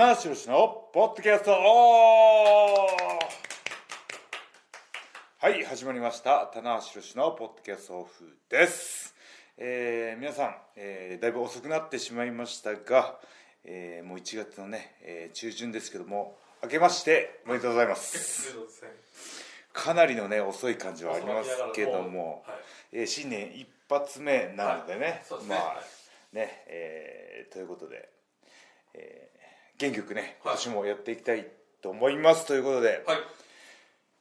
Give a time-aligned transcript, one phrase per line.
[0.00, 1.60] 棚橋宏のポッドキャストオフ
[5.38, 6.50] はい始まりました。
[6.54, 9.14] 棚橋宏のポッドキャストオフです、
[9.58, 13.18] えー皆さん、えーだいぶ遅くなってしまいましたが、
[13.66, 18.56] えーもう1月のね、えー中旬ですけども明けましておめでとうございます。
[19.74, 23.00] かなりのね遅い感じはありますけども、はい。
[23.00, 25.74] えー新年一発目なのでね、はいまあは
[26.32, 28.08] いね、えーということで、
[28.94, 29.29] えー
[29.80, 30.60] 元気よくね今はい。
[30.60, 31.46] 年もやっていきたい
[31.80, 33.18] と思います、ということではい。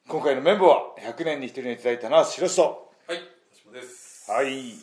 [0.08, 2.62] 今回のメンバーは100年に一人にいただいたのは白人。
[2.64, 3.20] はい。
[3.54, 4.32] 私もです。
[4.32, 4.74] はい。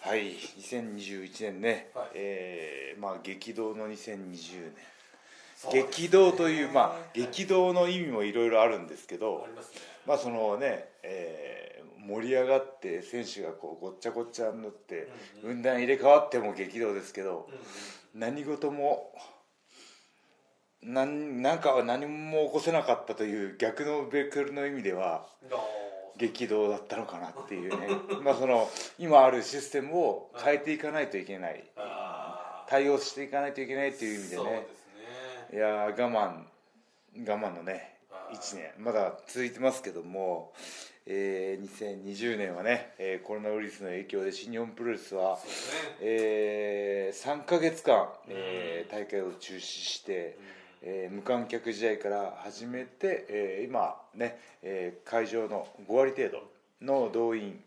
[0.00, 0.34] はい。
[0.60, 2.08] 2021年ね、はい。
[2.14, 4.72] えーまあ激動の2020年。
[5.72, 9.46] 激動というまあ激動の意味もいろいろあるんですけど
[10.06, 11.68] まあそのね、えー
[12.06, 15.08] 盛り上がって選手がこうごっちゃごっちゃになって
[15.42, 17.50] うん分断入れ替わっても激動ですけど
[18.14, 19.12] 何事も
[20.88, 25.56] なんなんかは何も起こせなかったという逆のベクトルの意味ではあ
[26.16, 27.88] 激動だったのかなっていうね。
[28.24, 31.62] まあその今あるシステムを変えていかないといけない。
[32.68, 34.44] 対応していかないといけないっていう意味でね。
[34.44, 34.66] ね。
[35.52, 36.44] いやー我慢
[37.16, 38.72] 我慢のねあー1年。
[38.78, 40.54] まだ続いてますけども、
[41.04, 45.42] えー2020年はね、えーコロナウイルスの影響で新日本プロレスは、ね。
[46.00, 50.36] え3か月間、えー大会を中止して、
[50.82, 56.42] えー無観客試合から始めて、えー今ね、えー会場の5割程度
[56.80, 57.62] の動員、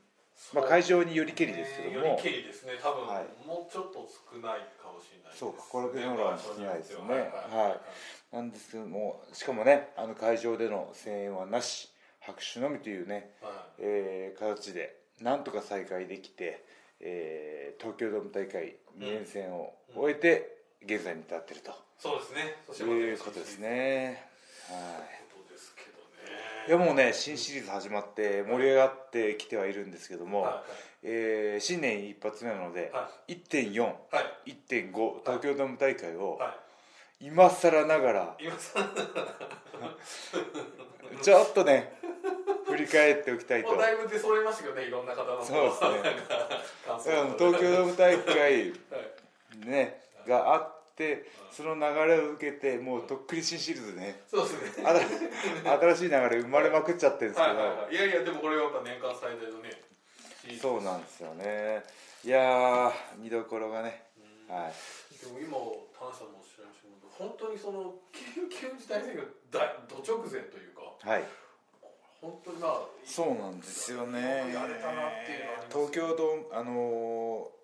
[0.54, 2.08] まあ、会場によりけりですけども。
[2.08, 2.74] よりけりですね。
[2.82, 3.48] 多分はい。
[3.48, 7.04] もうちょっと少ないかもしれないですそうかこれだけの方が少ないですよ。
[7.06, 7.22] ねはい。
[7.24, 7.80] は
[8.32, 8.36] い。
[8.36, 11.90] なんですけどもしかもねあの会場での声援はなし
[12.22, 16.64] 拍手のみというね、はえー形でなんとか再開できて、
[17.02, 22.56] えー東京ドーム大会2連戦を終えて現在に至っていると、そうですね。
[22.66, 24.26] そしてい、うことですね。
[24.68, 24.76] は
[25.34, 26.30] ことですけどい。
[26.68, 30.64] いねやもうね新シリーズ始まって盛り上がってきてはいるんですけども、は
[31.04, 33.80] えー新年一発目なので、は1.41.5い。
[33.80, 34.58] はい。
[35.24, 36.56] 東京ドーム大会をは
[37.20, 38.38] 今更ながら
[41.22, 41.94] ちょっとね
[42.66, 43.76] 振り返っておきたいと。
[43.76, 45.46] だいぶ出揃いましたけどねいろんな方の。
[45.46, 46.16] そうですね。
[47.38, 48.74] 東京ドーム大会はい。
[49.68, 54.22] ねがあってその流れを受けてもうとっくに新シリーズでね。
[54.30, 54.86] そうですね。
[55.64, 57.96] 新しい流れ生まれまくっちゃってるんですけど、はいはいはい。
[57.96, 59.72] いやいやでもこれはやっぱ年間最大のね
[60.62, 61.84] そうなんですよね。
[62.24, 64.04] いやー見どころがね。
[64.50, 64.56] うん。
[64.56, 64.74] はい。
[65.18, 65.58] でも今
[65.98, 71.24] 田中さんもおっしゃいましたけど本当にその緊急事態宣言大ど直前というかはい。
[72.22, 74.54] 本当にまあそうなんですよね。
[74.54, 77.61] やれたなっていうのは東京ドームあのー、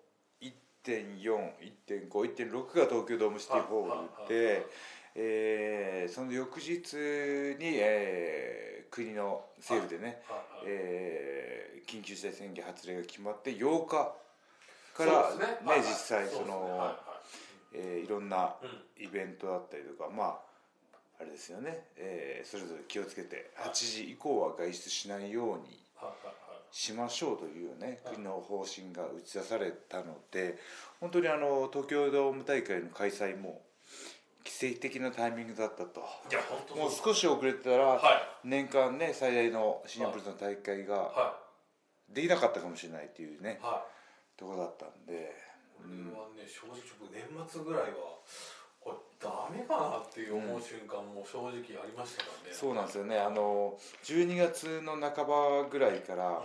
[0.84, 4.66] 1.41.51.6が東京ドームシティホールで、
[5.14, 6.94] えーその翌日
[7.58, 10.22] に、えー国の政府でね、
[10.66, 14.12] えー緊急事態宣言発令が決まって8日
[14.94, 15.46] からね。
[15.76, 17.00] ね実際そのは
[17.74, 18.54] えーいろんな
[18.98, 20.38] イベントだったりとかまあ
[21.20, 26.34] あれですよね、えーそれぞれ気をつけて8時以降は外出しないようにはいはいはい
[26.70, 30.58] しましょうというねはい国の方針が打ち出されたので
[31.00, 33.62] 本当にあの東京ドーム大会の開催も
[34.44, 36.00] 奇跡的なタイミングだったと。
[36.30, 38.48] いや本当もう少し遅れてたらはい。
[38.48, 41.36] 年間ね最大のシニアプロレスの大会がは
[42.08, 43.60] できなかったかもしれないっていうね
[44.36, 45.34] ところだったんで。
[45.76, 48.18] これはね正直僕年末ぐらいは
[49.20, 52.54] ダメかなっていう思う瞬間も正直ありましたからね。
[52.54, 53.18] そうなんですよね。
[53.18, 56.44] あの12月の半ばぐらいからうんうんうん。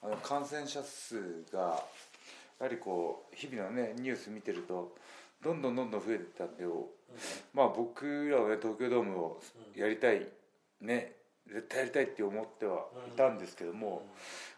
[0.00, 1.82] あの感染者数がや
[2.60, 4.94] はりこう日々のねニュース見てると
[5.42, 6.64] どんどんどんどん増えてったんで
[7.54, 9.40] まあ僕らはね東京ドームを
[9.76, 10.26] やりたい
[10.80, 11.12] ね
[11.46, 14.06] 絶対やりたいって思ってはいたんですけども、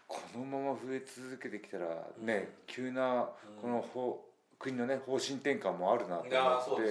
[0.07, 3.29] このまま増え続けてきたらね、急な
[3.61, 4.21] この方
[4.61, 6.29] 国のね方針転換もあるなと思っ
[6.79, 6.89] て、ね。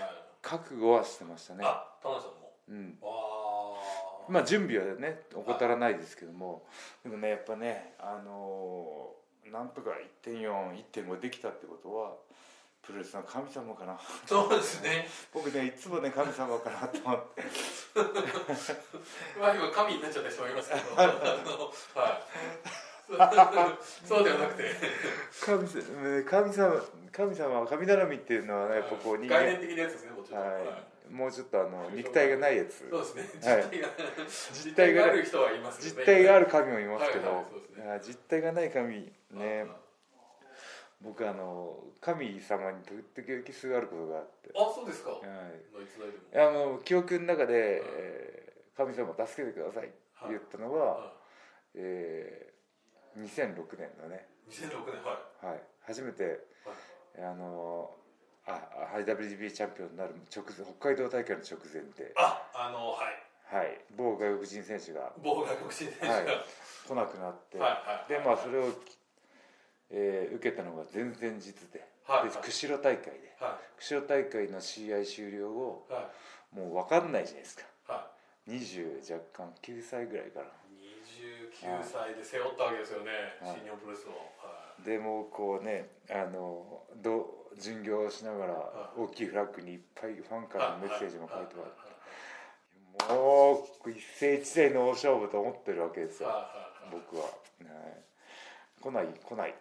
[0.00, 0.14] はい。
[0.42, 1.64] 覚悟はしてましたね。
[1.64, 2.52] あ田中さんも？
[2.68, 2.98] うん。
[4.34, 6.64] まあ準備はね怠らないですけども
[7.02, 9.90] でもねやっぱねあのーなんとか
[10.24, 12.14] 1.41.5できたってことは
[12.80, 13.98] プロレスの神様かな。
[14.26, 15.06] そうですね。
[15.32, 17.42] 僕ねいつもね神様かなと思って。
[19.38, 20.96] まあ今神になっちゃってしまいますけど。
[20.96, 21.08] はい
[24.04, 24.64] そうではなくて。
[25.44, 29.40] 神様神様神様神頼みっていうのはねやっぱこう人間。
[29.40, 30.52] 概念的なやつですねもちろんはい。
[30.52, 30.60] は
[31.10, 31.12] い。
[31.12, 32.88] もうちょっとあの肉体がないやつ。
[32.90, 33.52] そうですね。
[33.52, 33.64] はい。
[34.64, 36.00] 実体が実体がある人はいますよね。
[36.00, 39.66] 実体がある神もいますけど、は実体がない神ね。
[41.00, 44.50] 僕あの神様に時々すがることがあって。
[44.54, 45.10] あそうですか。
[45.10, 45.22] はい。
[45.22, 45.32] のい
[46.32, 47.82] やもう記憶の中で、
[48.76, 49.94] 神様助けてください」って
[50.28, 51.12] 言ったのは、は
[51.74, 52.53] えー
[53.18, 55.46] 2006年のね、い2006年はい。
[55.46, 56.40] はい、初めて、
[57.18, 57.90] あの
[58.46, 58.60] あ
[58.98, 63.24] IWGP チャンピオンになる直前北海道大会の直前で、ああのはい。
[63.46, 65.12] はい、某外国人選手が。
[65.22, 66.12] 某外国人選手が。
[66.12, 66.24] ははい。
[66.24, 66.28] い
[66.88, 68.64] 来なくなって、はいはいでまあそれを、
[69.90, 73.36] えー受けたのが前々日で,、はいで釧路大会で。
[73.38, 76.10] は釧路大会の試合終了後いは
[76.54, 76.58] い。
[76.58, 77.64] もう分かんないじゃないですか。
[77.86, 78.10] は
[78.48, 80.46] 20若干9歳ぐらいかな。
[80.46, 80.48] い
[81.60, 83.10] 29歳で背負ったわけですよね
[83.40, 83.56] はい。
[83.56, 84.10] 新日本プロレスを。
[84.38, 84.82] はい。
[84.82, 91.94] でもうこうねあのど巡業をしながら大きいフラッグにいっぱいファンからのメッセージも書いてもらって
[93.14, 96.28] もう一世一代の大勝負と思ってるわけですよ
[96.90, 97.32] 僕は、はい、
[98.80, 99.54] 来ない来ない。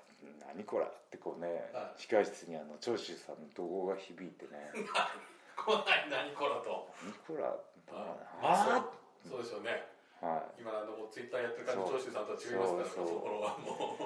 [0.53, 4.71] 何こらってこうねは控室にあの長州さんの怒号が響いてね。
[5.57, 6.89] 来ない何こらと。
[7.03, 7.55] 何こら
[7.91, 8.85] ああ
[9.27, 9.71] そうですよね。
[9.71, 9.92] あ
[10.23, 10.61] はい。
[10.61, 13.07] 今なんかもうツイッターやってる感じ長州さんとは違いますからそうそう。
[13.07, 14.03] その頃はもう。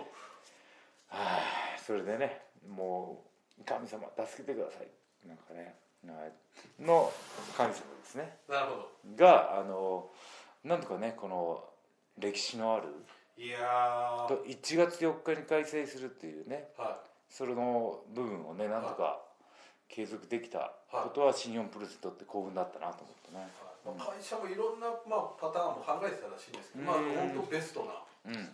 [1.07, 3.23] はあそれでねも
[3.57, 4.87] う神様助けてください。
[5.27, 5.75] なんかね
[6.05, 6.33] はい。
[6.81, 7.11] の
[7.55, 8.37] 神様ですね。
[8.49, 9.15] なるほど。
[9.15, 10.09] があの
[10.63, 11.63] なんとかねこの
[12.17, 12.87] 歴史のある
[13.37, 14.27] いやー。
[14.27, 16.99] と1月4日に開催するっていうねは
[17.29, 19.21] それの部分をねなんとか
[19.87, 23.37] 継続できたことは新日本プロレスにとって幸運だったなと思ってね。
[23.37, 28.03] い、まあ、会社もいろんな、まあ、パターンも考えてたらしいんですけど、まあうん本当ベストな。
[28.27, 28.49] うん。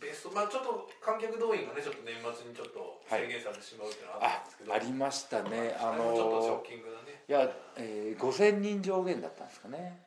[0.00, 5.76] ベストまあちょっと観客動員がねちょっと年末にちょっと制限されてしまうっていうのはああったんですけど、ありましたね。
[5.76, 7.20] ああれもちょっとショのッキングだね。
[7.28, 10.00] いや、えー、5000人上限だったんですかね。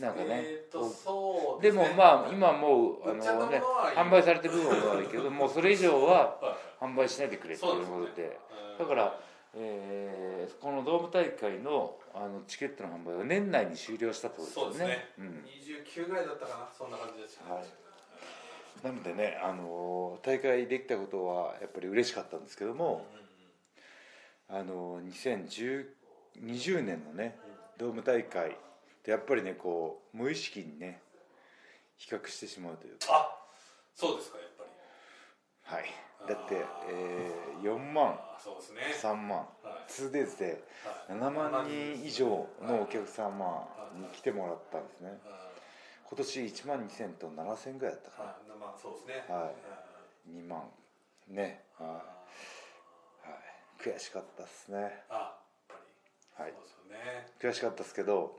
[0.00, 1.78] なんかね、えー、とそうでね。
[1.78, 3.62] もまあ今もうあのね
[3.94, 8.22] 販売されてる部分はあるけどもうそれ以上はは販売しないでくれっていうことで。
[8.22, 8.38] ね。
[8.78, 9.20] だから、
[9.54, 14.72] えーこのドーム大会のあのチケットの販売は年内に終了したとですよね。
[14.72, 15.26] そうですね、うん、
[16.04, 17.64] 29ぐらいだったかなそんな感じでした、はい。
[18.82, 23.06] なのでね、あのー大会できたことはやっぱり嬉しかったんですけども、
[24.48, 25.84] あのー
[26.36, 27.38] 2020年のね
[27.78, 28.52] ドーム大会っ
[29.02, 31.00] てやっぱりねこう無意識にね
[31.96, 33.06] 比較してしまうというか。
[33.10, 33.36] あ
[33.94, 34.49] そうですかやっ
[35.70, 35.84] はい。
[36.26, 38.18] だって、えー4万ね。
[39.00, 39.38] 3万。
[39.38, 39.44] は
[39.88, 39.90] い。
[39.90, 40.64] 2days で
[41.08, 41.18] はい。
[41.18, 42.26] 7万人以上
[42.62, 45.18] のお客様に来てもらったんですね。
[46.08, 48.58] 今年1万2000と7000ぐらいだったかはい。
[48.58, 49.24] まあそうですね。
[49.32, 49.54] はい。
[50.30, 50.70] うんな2万。
[51.28, 51.64] ね。
[51.78, 52.02] はい、は
[53.78, 55.04] い、悔しかったですね。
[55.08, 55.38] あ
[55.68, 55.78] やっ
[56.36, 56.50] ぱはい。
[56.50, 57.32] りそうですよね。
[57.38, 58.36] 悔しかったですけど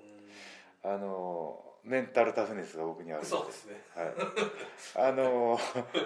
[0.84, 3.82] うあのメンタルタフネスが僕にあるんそうですね。
[3.96, 5.60] はい、あの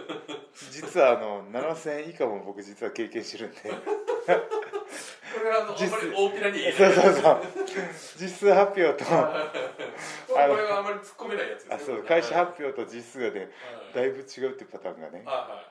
[0.71, 3.61] 実はあの7000以下も僕実は経験してるんで。
[5.35, 7.41] これはあのあまり大っぴらに言えそうないそうそう。
[8.17, 9.11] 実数発表とこ
[10.37, 11.75] れはあまり突っ込めないやつですね。
[11.75, 13.49] あそう会社発表と実数がねはい。
[13.93, 15.65] だいぶ違うっていうパターンがね、は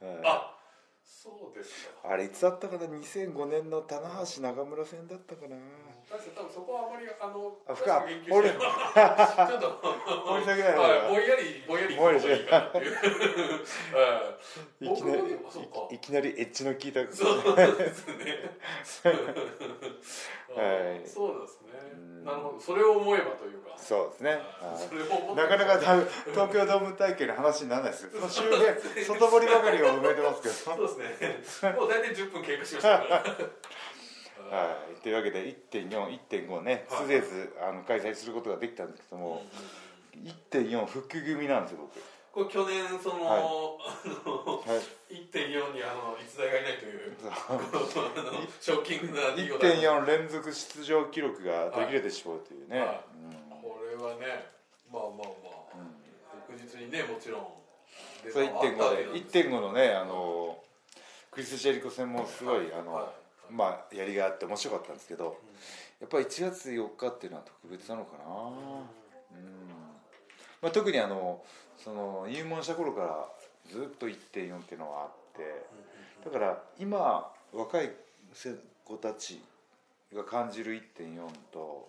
[0.00, 0.14] いはい。
[0.16, 0.22] はい。
[0.24, 0.56] あ
[1.02, 2.12] そうですか。
[2.12, 5.56] あれいつだったかな？2005年の棚橋中村戦だったかな
[6.10, 8.66] 多分そこはあまりあのあ深く言及して俺 ちょっ
[9.60, 9.70] と
[10.26, 10.88] 掘り下げない方が。
[10.88, 11.96] はいぼんやりぼんやりい
[12.42, 12.94] いかなっていう。
[12.94, 13.00] は
[15.90, 15.94] い。
[15.94, 17.00] いきなりエッジの効いた。
[17.12, 18.14] そうですね。
[20.56, 21.08] はい。
[21.08, 21.68] そうなんですね。
[21.92, 22.24] うん。
[22.24, 22.60] なるほど。
[22.60, 23.70] それを思えばというか。
[23.76, 24.38] そうですね、
[25.34, 28.10] なかなか東京ドーム大会の話にならないですよ。
[28.12, 30.54] その周辺外堀ばかりを埋めてますけど。
[30.54, 31.72] そうですね。
[31.72, 33.24] もう大体10分経過しましたから。
[34.50, 37.04] はい、というわけで1.4、1.5ね、はい。
[37.04, 39.42] スデーズあの開催することができたんですけども、
[40.50, 41.88] 1.4復帰組なんですよ、
[42.32, 43.38] これ去年その、はい。
[43.38, 44.68] あの僕。
[44.68, 47.16] はい、1.4にあの逸材がいないという
[48.60, 49.66] ショッキングな出来事。
[49.66, 53.00] 1.4連続出場記録が途切れてしまうというね、はい。
[53.14, 53.62] うん。
[53.62, 54.46] これはね
[54.92, 55.80] まあまあまあ、
[56.48, 57.46] 翌日にねもちろん
[58.24, 60.58] 出それ番はあったわけなん1.5ですで、1.5のね、あの
[61.30, 63.19] クリス・ジェリコ戦もすごい、あのはい
[63.50, 65.38] まあ、やりがあって面白かったんですけど、
[66.00, 68.24] やっぱり1月4日っていうのは特別なのかな。
[68.24, 69.60] うん。
[70.62, 71.42] まあ、特にあの
[71.76, 73.28] その入門した頃から
[73.70, 75.64] ずっと1.4っていうのはあって
[76.24, 77.90] だから今若い
[78.84, 79.40] 子たち
[80.14, 81.88] が感じる1.4と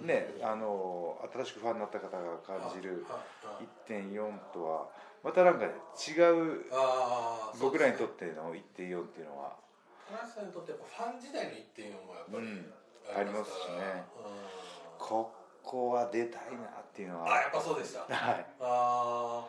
[0.00, 4.88] うんねあの新しくファンになった方が感じるはいはい1.4とは
[5.22, 5.72] またなんかね
[6.08, 6.64] 違う
[7.60, 9.56] 僕らにとっての1.4っていうのは
[10.10, 12.74] 田中さんにとってやっぱファン時代の1.4もやっぱりうん。
[13.10, 14.02] ありますしね。
[14.18, 14.98] うん。
[14.98, 15.30] こ
[15.62, 17.30] こは出たいなっていうのは。
[17.30, 18.02] あやっぱそうでした。
[18.10, 18.46] はい。
[18.60, 19.48] ああ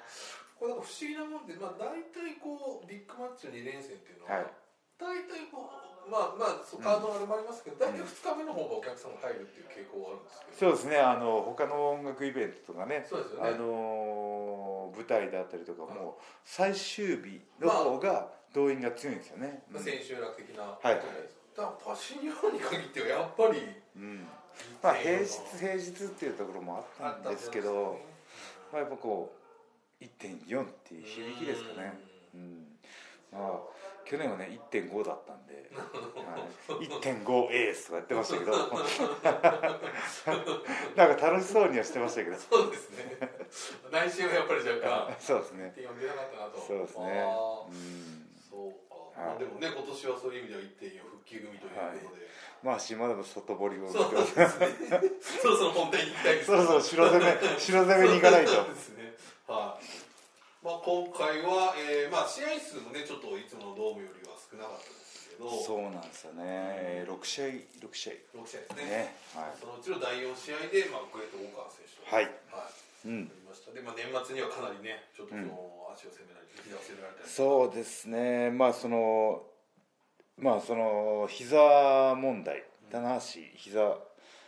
[0.57, 4.45] これなんか不思議なもんで、まあ、大体こうビッグマッチの2連戦っていうのは、はい。
[4.97, 5.65] 大体こ
[6.05, 10.99] うまあまあカードのあれもありますけど、大体2日目の方がお客さんが入るっていう傾向があるんですけど、そうですね。
[10.99, 13.49] あの他の音楽イベントとかねそうですよね。
[13.49, 20.63] あの舞台であったりとかも最終日の方が動員が強いんですよね、まあ、千秋楽的な。
[20.63, 20.95] はい。
[21.55, 23.61] だからパシニョに限ってはやっぱり
[23.95, 24.27] うん。
[24.83, 27.99] まあ平日平日っていうところもあったんですけど、
[28.71, 29.33] まあ、やっぱこ
[30.01, 31.93] う1.4っていう響きですかね。
[32.35, 32.65] うん。
[33.31, 33.59] まあ
[34.03, 35.83] 去年はね1.5だったんで、 は
[36.81, 38.51] い、1.5エースとかやってましたけど。
[40.97, 42.37] なんか楽しそうにはしてましたけど。
[42.37, 43.17] そうですね。
[43.91, 45.73] 来週はやっぱり若干そうですね。
[45.77, 46.59] 1.4出なかったなと。
[46.59, 47.23] そうですね。
[47.69, 48.20] うん
[48.51, 49.31] そうか、はい。
[49.31, 52.27] まあ、でもね今年はそういう意味では1.4復帰組ということで、
[52.61, 54.35] まあ島田の外堀をそうます。
[54.35, 54.67] ですね。
[55.41, 56.45] そろそろ本題に行きたいです。
[56.45, 58.51] そろそろ白攻め 白攻めに行かないと。
[58.51, 59.15] そうですね。
[59.47, 59.85] はい、
[60.65, 65.49] まあ、今回は、えーまあ、試合数もねちょっといつものドームよりは少なかったですけど。
[65.63, 67.05] そうなんですよね。
[67.07, 68.13] 6試合6試合。
[68.35, 68.85] 6試合ですね。
[68.85, 69.15] ね。
[69.33, 69.57] はい。
[69.59, 72.15] そのうちの第4試合で、まあ、グレート・ウォーカー選手と。
[72.15, 72.25] はい。
[72.25, 72.73] はい。
[73.05, 73.71] うんました。
[73.71, 78.49] で、まあ、年末にはかなりねちょっとその足を攻められて膝を攻められたりそうですね。
[78.51, 79.43] まあその
[80.39, 82.63] まあその膝問題。
[82.91, 83.79] 棚橋膝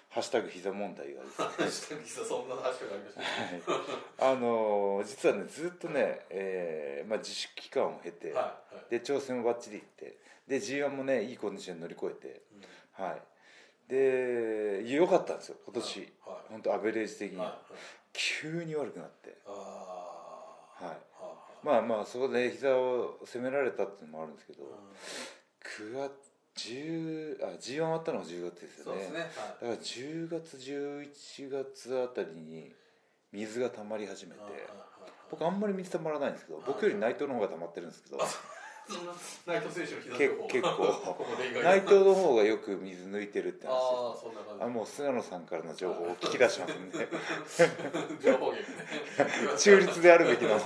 [0.09, 2.01] ハッシュタグ膝問題がですね。
[2.05, 3.61] そんな話がありましたね。
[4.19, 8.33] あの実はねずっとね、えーまあ、自粛期間を経て、は
[8.71, 8.91] いはい。
[8.91, 10.17] で挑戦もバッチリいって
[10.47, 12.41] で G1 もねいいコンディションに乗り越えて、
[12.91, 13.21] はい。
[13.87, 16.45] で良かったんですよ今年、はいはい。
[16.49, 19.37] 本当アベレージ的に、はいはい急に悪くなって。
[19.45, 20.85] はい。
[20.85, 20.97] は
[21.63, 24.65] まあまあそこで膝を攻められたっていうのもあるんですけど、い
[25.63, 26.33] 9月
[26.69, 29.01] 10あ G1 終わったのが10月ですよね。
[29.01, 29.05] ね。
[29.05, 29.11] はい。
[29.11, 32.71] だから10月11月あたりに
[33.31, 34.39] 水が溜まり始めて
[35.31, 38.19] 僕あんまり水溜まらないんですけど僕より内藤の方が溜まってるんですけど
[39.45, 41.25] 内藤選手の膝結構。
[41.63, 44.63] 内藤の方がよく水抜いてるって話ああそんな感じ。
[44.65, 47.07] あもう菅野さんからの情報を聞き出しますんで
[48.23, 49.57] 情報源ね。
[49.57, 50.59] 中立であるべきの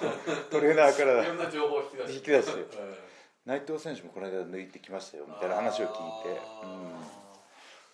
[0.50, 1.24] トレーナーから。
[1.24, 3.07] いろんな情報を引き出して。
[3.47, 6.89] 内藤選手もこの間抜いてきましたよみたいな話を聞いて、うん、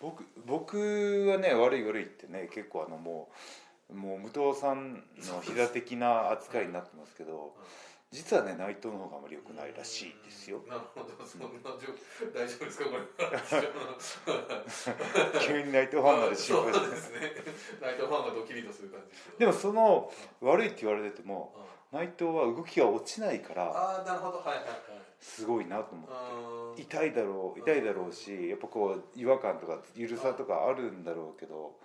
[0.00, 3.28] 僕僕はね悪い悪いってね結構あのも
[3.88, 7.54] うもう武藤さんの膝的な扱いになってますけど
[8.14, 10.62] 実はね内藤の方があまり良くないらしいですよ。
[10.68, 11.10] なるほど。
[11.26, 12.84] そんな状況大丈夫ですか？
[12.86, 12.96] こ
[15.34, 17.18] れ 急に内藤ファンまで心そう配してですね。
[17.80, 21.56] 内藤ファンがドキリとする感じでもその悪いって言われてても
[21.90, 24.38] 内藤は動きが落ちないからああなるほど。
[24.38, 24.78] はいはいはい。
[25.20, 26.82] すごいなと思って。
[26.82, 31.76] 痛いだろう痛いだろうしやっぱこう違和感とかゆるさとかあるんだろうけど、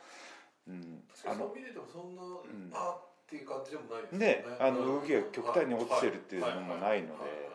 [0.67, 2.38] うん、あのそう見ててもそんな、ん。
[2.74, 4.45] あーっていう感じでもないですよね。
[4.59, 5.01] あのうん。
[5.01, 7.50] 動きが極端に落ちてるっていうのもないので。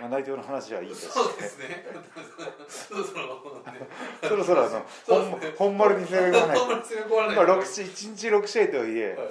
[0.00, 1.84] まあ、内藤の話はいいとしてそうですね。
[2.68, 3.80] そろそろね
[4.22, 6.62] そろそろあの本本丸に攻め込まないと。
[6.62, 9.16] あんまり攻め込まないまあ、6試1日6試合とはいえはい。
[9.16, 9.28] はい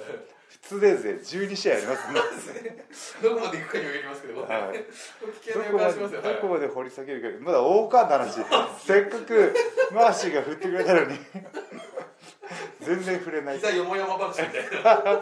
[0.48, 2.86] 普通デーズで12試合ありますね。
[3.22, 4.50] どこまで行くかにもよりますけど、はい。
[5.54, 7.44] どこまで掘り下げるか。
[7.44, 8.34] まだ大川の話。
[8.84, 9.54] せっかく
[9.92, 11.18] マーシーが振ってくれたのに
[12.80, 13.56] 全然触れない。
[13.56, 15.20] 膝よもやま話みたいな。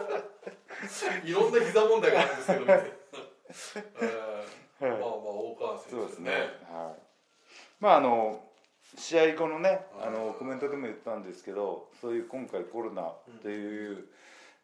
[1.23, 2.77] いろんな膝問題があるんですけど みたい。
[2.77, 2.83] な
[4.79, 6.31] えーまあまあ大川選手そうですね。
[6.31, 7.01] はい。
[7.79, 8.43] まああの
[8.97, 14.07] 試合後のねあのコメントでも言ったんですけど、そういう今回コロナという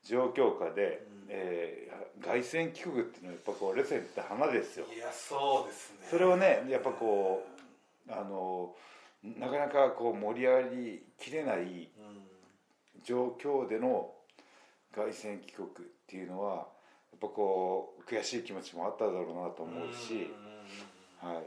[0.04, 1.26] 状況下で、うん。
[1.30, 4.86] えー凱旋帰国っていうのはやっぱこうレセンって花ですよ。
[4.94, 6.08] いやそうですね。
[6.10, 7.44] それをねやっぱこ
[8.08, 8.76] うあの
[9.24, 11.58] なかなかこう盛り上がりきれない
[11.98, 12.28] うん
[13.04, 14.14] 状況での
[14.94, 15.70] 凱旋帰国っ
[16.08, 20.30] ていうのはやっぱこう悔しい気持ちもあっただろうなと思うし。
[21.22, 21.44] はい。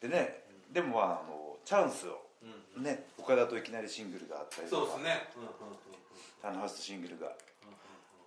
[0.00, 0.42] でね、
[0.72, 2.22] でもまああのチャンスを
[2.76, 5.76] ね岡田といきなりシングルがあったりとかそうですねうんうんうん
[6.42, 7.28] 棚橋とシングルが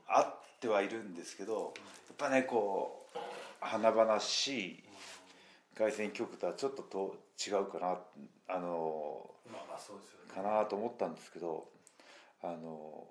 [0.07, 3.17] あってはいるんですけどやっぱねこう
[3.59, 4.83] 華々しい
[5.77, 7.97] 凱旋曲とはちょっとと違うかな
[8.47, 10.33] あのまあまあそうですよね。
[10.33, 11.67] かなと思ったんですけど
[12.43, 13.07] あの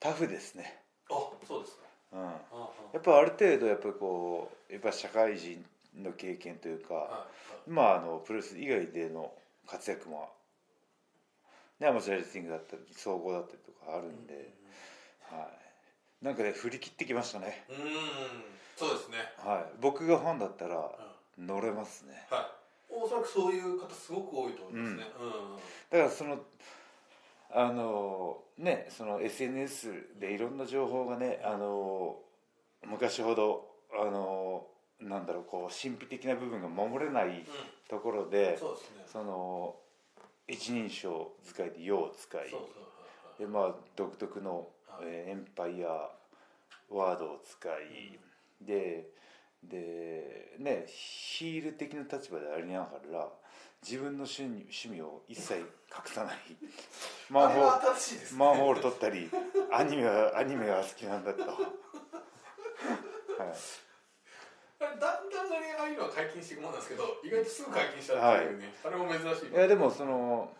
[0.00, 1.14] タフですね、あ
[1.46, 1.86] そうですか。
[2.12, 2.30] うん、や
[2.98, 5.64] っぱある程度やっぱりこうやっぱ社会人
[5.96, 7.26] の経験というか、は
[7.66, 9.32] いまああのプロレス以外での
[9.66, 10.28] 活躍も
[11.80, 14.52] ねアマチュアレスリングだったり総合だったりとかあるんで、
[15.30, 15.48] は
[16.22, 17.76] い、なんかね振り切ってきましたね、うん。
[18.76, 19.16] そうですね。
[19.38, 22.26] はい、僕がファンだったらう乗れますね。
[22.30, 22.55] はい
[23.06, 25.04] おそらくそういう方すごく多いと思いますね。
[25.20, 25.98] うん。
[25.98, 26.40] だからその
[27.50, 32.16] あのねその SNS でいろんな情報がねあの
[32.84, 34.66] 昔ほどあの
[35.00, 37.44] なんだろうこう神秘的な部分が守れない
[37.88, 39.04] ところで、そうですね。
[39.06, 39.76] その
[40.48, 42.66] 一人称使いで「よ」を使いそうそ
[43.36, 44.68] うでまあ独特の、
[45.02, 46.10] えーエンパイア
[46.88, 48.18] ワードを使い、
[48.60, 49.10] で
[49.68, 53.28] でねヒール的な立場でありながら
[53.82, 55.64] 自分の趣味趣味を一切隠
[56.06, 56.36] さない。
[57.30, 58.38] マンホーあれは新しいですね。
[58.38, 59.30] マンホール取ったり
[59.70, 61.54] アニメはアニメが好きなんだと、 はい、
[64.80, 70.52] だんだんねああいうのは解禁していくもんなんですけど意外とすぐ解禁しちゃうっていうね、あれも珍しいいやでもその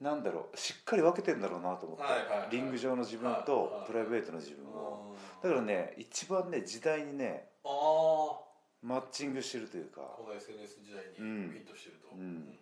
[0.00, 2.48] なんだろうしっかり分けてんだろうなと思って、はいはいはい。
[2.50, 3.86] リング上の自分はいとはい。
[3.86, 5.14] プライベートの自分を。
[5.42, 10.00] あだからね一番ね時代にねマッチングしてるというか。
[10.26, 11.30] の SNS 時代にフうん。
[11.56, 12.58] ィットしてると、うん。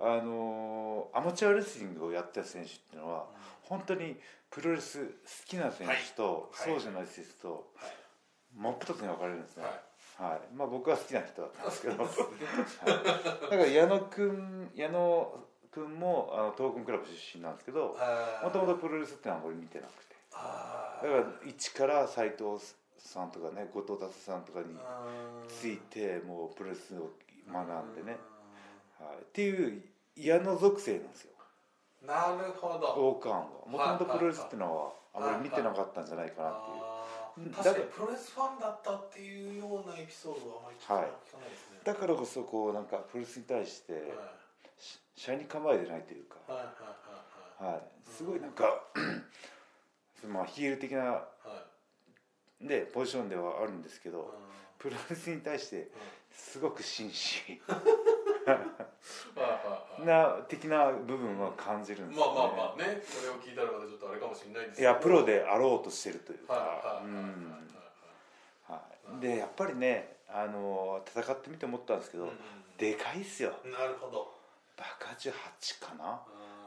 [0.00, 3.26] あのーアマチュアレスリングをやった選手っていうのは
[3.62, 4.16] 本当に
[4.50, 5.12] プロレス好
[5.46, 6.70] きな選手と、はい。
[6.70, 7.92] そうじゃない選手とはい。
[8.56, 10.30] 真っ二つに分かれるんですね、はい。
[10.30, 10.40] はい。
[10.54, 12.12] まあ、僕は好きな人だったんですけど、はい、
[13.42, 17.96] だから矢野君矢野君もあの東軍クラブ出身なんですけど
[18.42, 20.16] もともとプロレスっていうのは俺見てなくて。
[20.32, 22.44] あだから一から斎藤
[22.98, 24.66] さんとかね後藤達さんとかに
[25.48, 27.10] ついてもうプロレスを
[27.50, 28.16] 学んでね、
[28.98, 29.82] はい、っていう
[30.16, 31.32] 矢野属性なんですよ。
[32.06, 32.86] なるほど。
[32.96, 36.54] 王冠はもともとプロレスっていうのはあまり見てなかったんじゃないかなっ
[37.34, 37.50] ていう。
[37.50, 41.02] 確かにプロレスファンだったっていうようなエピソードはあまり聞か,、な
[41.46, 41.78] いですね。
[41.84, 44.02] だからこそこうなんかプロレスに対してはい。
[44.78, 48.64] し車に構えてないというか、はいはいはいはい、すごいなんか
[50.26, 51.24] まあヒール的な
[52.60, 54.24] はいはいねポジションではあるんですけどうん。
[54.78, 55.88] プロレスに対して
[56.30, 57.60] すごく紳士。
[60.04, 67.02] な的な部分は感じるんですね、あまあまあねそれを聞いたらまたちょっとあれかもしれないですいやプロであろうとしてるというか、
[69.20, 72.30] でやっぱりねあの戦ってみて思ったんですけど、うん
[72.78, 73.54] でかいっすよ。
[73.64, 74.32] なるほど。
[74.76, 76.20] 188かな。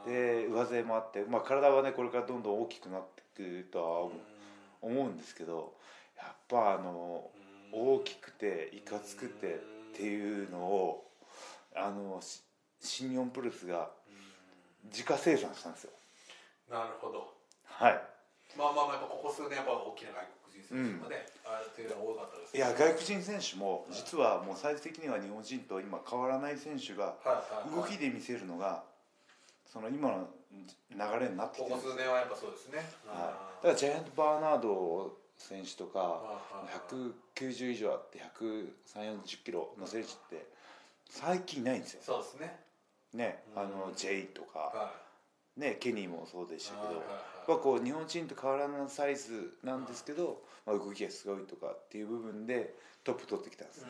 [0.06, 0.12] うん。
[0.12, 4.12] で上背もあって、まあ、体はねこれからどんどん大きくなってくるとは思う
[4.88, 5.74] んですけど
[6.16, 7.30] やっぱあの
[7.72, 9.54] 大きくていかつくて
[9.92, 11.10] っていうのを
[11.74, 12.42] あのし
[12.80, 13.90] 新日本プロレスが
[14.84, 15.90] 自家生産したんですよ。
[16.68, 17.32] なるほど。
[17.64, 18.02] はい。
[18.58, 27.16] まあまあまあやっぱここ数年やっぱ大きな外国人選手がね、ある程度多かったですいや外国人選手も実はもうサイズ的には日本人と今変わらない選手が
[27.74, 28.84] 動きで見せるのが
[29.72, 30.28] その今の
[30.90, 31.76] 流れになってきここてる。
[31.76, 32.78] んです数年はやっぱそうですね。
[33.06, 40.46] はい、だからジャイアント・バーナード選手とかはいはい190以上あって130キロの選手って
[41.08, 42.00] 最近いないんですよ。
[42.04, 42.60] そうですね。
[43.14, 44.92] ねあのうんジェイとかは
[45.56, 47.04] ねケニーもそうでしたけどは
[47.48, 53.86] いはこう日本人と変わらないサイズなんですけどまあ動きがすごいとかっていう部分でトップ取ってきたんです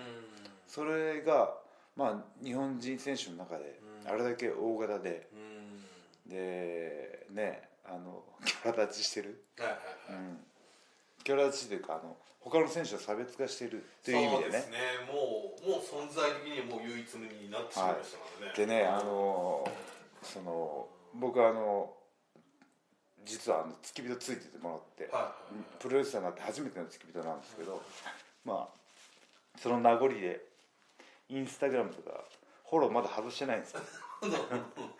[0.68, 1.54] それが
[1.96, 4.10] まあ日本人選手の中でうん。
[4.10, 5.51] あれだけ大型でうん
[6.26, 9.44] でねあのキャラ立ちしてる。
[9.58, 10.22] はいはいはい。
[10.22, 10.38] うん。
[11.24, 14.42] キャラ立ちというかあの他の選手と差別化してるという意味でね。
[14.42, 14.78] そうですね。
[15.06, 19.68] もうもう存在的にもう唯一無二になってしまいましたからね、でねあの
[20.22, 21.92] その僕はあの
[23.24, 25.64] 実はあの付き人ついててもらって、はいはいはい。
[25.78, 27.80] プロレスラーになって初めての付き人なんですけど、
[28.44, 28.82] まあ
[29.60, 30.40] その名残で
[31.28, 32.24] インスタグラムとか
[32.68, 33.80] フォローまだ外してないんですよ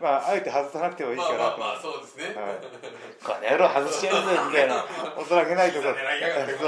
[0.00, 1.44] まああえて外さなくてもいいまかなと。
[1.44, 2.56] 思あまあまあそうですね、はい、
[3.22, 4.84] この野郎外してやるぜみたいな。
[5.16, 6.54] 大人げないとこ狙いやがって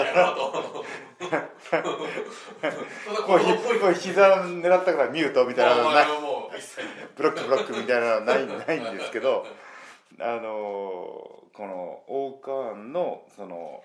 [3.26, 6.06] こうひこう膝を狙ったからミュートみたいなのない。
[7.16, 9.46] ブロックブロックみたいなのはないないんですけど
[10.20, 13.82] あのこのオーカーンのその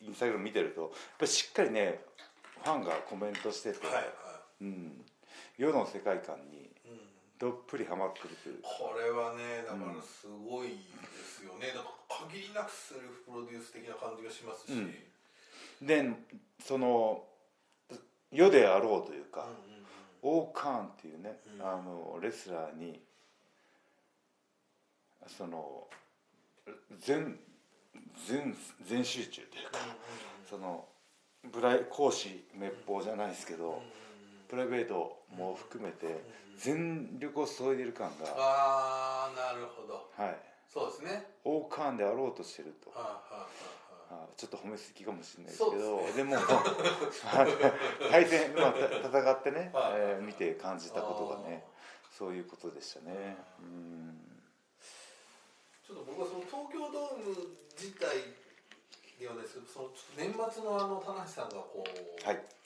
[0.00, 0.96] インスタグラム見てるとやっぱ
[1.26, 2.00] りしっかりね
[2.62, 4.04] ファンがコメントしてて、はいはい、
[4.62, 5.04] うん、
[5.58, 7.00] 世の世界観にうん、
[7.38, 8.62] どっぷりハマってるという。
[8.62, 10.74] これはねだからすごいで
[11.22, 14.78] すよね、だから限りなくセルフプロデュース的な感じがしますし、うん。
[14.78, 14.94] うん
[15.86, 16.10] で
[16.64, 17.22] その
[18.32, 19.78] 世であろうというか、うんうん
[20.20, 21.64] オーカーンっていうね、うん。
[21.64, 23.00] あのレスラーに
[25.28, 25.86] その
[26.98, 27.38] 全
[28.26, 29.78] 全全集中というか、
[30.50, 30.86] その
[31.52, 33.80] ブライ講師滅法じゃないですけど、
[34.48, 36.24] プライベートも含めて
[36.56, 40.10] 全力を注いでる感が、ああなるほど。
[40.16, 40.36] はい、
[40.72, 41.26] そうですね。
[41.44, 42.90] オーカーンであろうとしてると。
[42.90, 42.98] はい
[43.32, 43.78] はいはい
[44.10, 46.36] あちょっと褒めすぎかもしれないですけどでも
[48.10, 49.92] 対戦、まあ、た戦ってね、はい。
[49.96, 51.66] えー見て感じたことがね
[52.10, 53.36] そういうことでしたね。
[53.60, 54.28] うん。
[55.86, 57.36] ちょっと僕はその東京ドーム
[57.76, 58.08] 自体
[59.20, 62.57] ではですけどそのちょっと年末のあの田無さんがこう、はい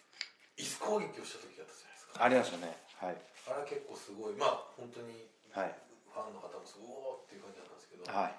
[0.56, 2.24] 椅子攻撃をした時だったじゃないですか。
[2.24, 2.76] ありましたね。
[3.00, 3.16] はい。
[3.48, 5.74] あれは結構すごいまあ本当にはい。
[6.12, 8.36] ファンの方もすごいっていう感じだったんですけど、はい。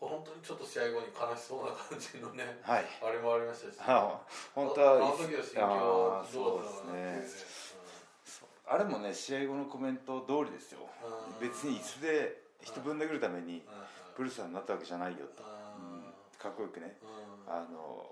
[0.00, 2.84] 本当にちょっと試合後に悲しそうな感じのねはい。
[3.00, 3.78] あれもありましたし。
[3.80, 4.20] あ
[4.54, 7.26] 本当はあの時の心境どうだったのかなっていうね。
[8.66, 10.88] あれもね試合後のコメント通りですよ。
[11.04, 11.48] うん。
[11.48, 13.78] 別に椅子で人ぶん殴るためにうん。
[13.78, 13.86] うん。
[14.16, 16.02] ブルースさんになったわけじゃないよと、うん。
[16.02, 16.12] うん。
[16.38, 16.98] かっこよくね。
[17.46, 17.52] うん。
[17.52, 18.10] あの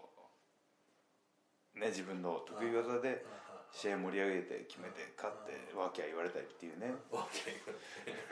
[1.74, 3.24] ね自分の得意技で
[3.72, 6.92] 試合盛り上げて決めて勝ってワーキャー言われたりっていうね。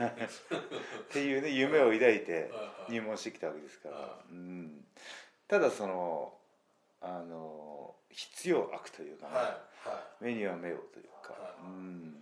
[0.09, 2.51] っていうね夢を抱いて
[2.89, 4.85] うん入門してきたわけですから、うん、
[5.49, 6.33] ただその
[7.01, 9.33] あの必要悪というかね、
[10.21, 12.15] 目には目をというか、はいうん。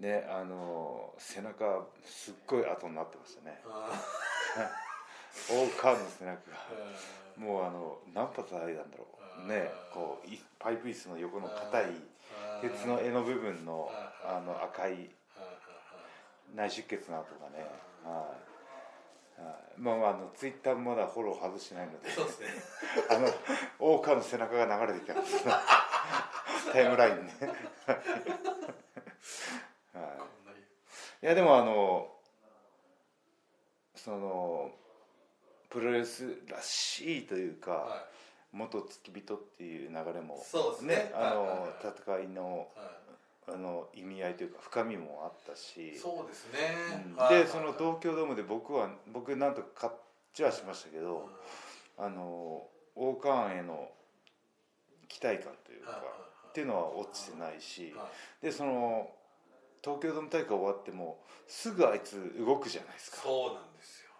[0.00, 3.60] ねあの背中すっごい跡になってましたね。
[5.50, 6.56] 大川の背中が。
[6.56, 11.86] ーもうあの何発入ったんだろうねこういパイプ椅子の横の硬い
[12.62, 13.90] 鉄の柄の部分の
[14.24, 15.10] あの赤い
[16.54, 17.66] 内出血の跡がね。
[18.04, 18.26] は
[19.38, 22.08] い、はい、まあまああのツイッターもまだフォロー外してないので。
[22.08, 22.46] はいそうですね。
[23.10, 23.28] あの
[23.78, 25.44] 大川の背中が流れてきたんです
[26.72, 27.32] タイムラインにね。
[29.92, 31.24] はい。
[31.24, 32.14] いやでもあの
[33.96, 34.70] その
[35.70, 38.06] プロレスらしいというか、は
[38.54, 41.12] 元付き人っていう流れもそうですね。
[41.14, 42.68] あのはい戦いの
[43.46, 45.88] あの意味合いというか深みもあったし。
[45.90, 46.58] いそうですね。
[47.06, 47.16] うん。
[47.16, 49.94] はいでその東京ドームで僕は僕なんとか勝
[50.32, 51.28] ちはしましたけど、
[51.98, 53.90] あの王冠への
[55.08, 56.00] 期待感というか、
[56.48, 58.08] っていうのは落ちてないし、は
[58.40, 58.46] い。
[58.46, 59.10] でその
[59.82, 63.18] 東京ドーム大会終わってもすぐあいつ動くじゃないですか。
[63.18, 64.10] そうなんですよ。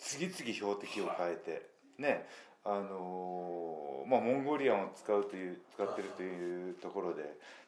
[0.00, 2.26] 次々標的を変えて、ね
[2.64, 7.22] あのーまあモンゴリアンを使うという使ってるというところで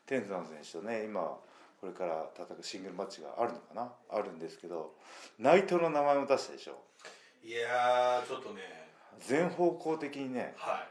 [0.04, 1.20] 天山選手とね今
[1.80, 3.92] これから戦うシングルマッチがあるのかな？
[4.10, 4.94] あるんですけど
[5.38, 6.78] 内藤の名前も出したでしょ？
[7.42, 8.60] いやーちょっとね。
[9.20, 10.84] 全方向的にね、は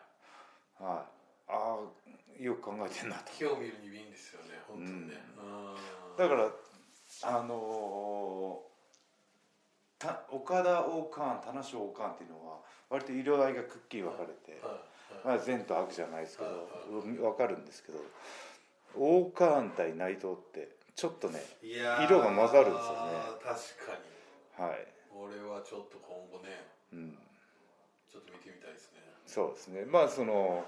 [0.80, 0.84] い。
[0.84, 3.32] はい、ああよく考えてんなと。
[3.38, 5.14] 木を見るにいいんですよね本当にね。
[5.38, 5.42] う
[6.16, 6.18] ん。
[6.18, 6.50] だから
[7.24, 8.75] あのーた
[10.30, 16.56] 岡田王冠田無王冠っていうのは割と色合いがくっきり分かれて、はいまあ、善と悪じゃないですけどは
[17.06, 18.00] い分かるんですけど
[18.98, 23.12] 王冠対内藤ってちょっとね色が混ざるんですよね。
[23.44, 23.54] 確
[23.84, 24.00] か
[24.60, 24.68] に。
[24.68, 27.18] はい、俺はちょっと今後ねうん、
[28.10, 29.02] ちょっと見てみたいですね。
[29.26, 29.84] そうですね。
[29.86, 30.64] まあその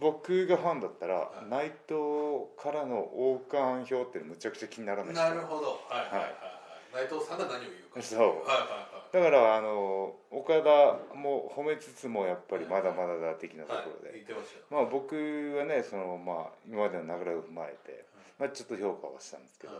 [0.00, 1.48] 僕がファンだったら、い。
[1.48, 5.80] 内藤からの王冠表ってむちゃくちゃ気にならないですなるほど。
[5.88, 6.20] はいはいはい。
[6.22, 6.55] はい
[6.96, 8.00] 内藤さんが何を言うか。
[8.02, 8.20] そう。
[8.20, 8.28] はい
[8.64, 13.84] はいだからあの岡田も褒めつつもやっぱりまだまだだ的なとはい。
[13.84, 14.26] ころで、
[14.68, 15.14] まあ僕
[15.56, 18.04] はねそのまあ今までの流れを踏まえて、
[18.38, 19.72] まあ、ちょっと評価はしたんですけど、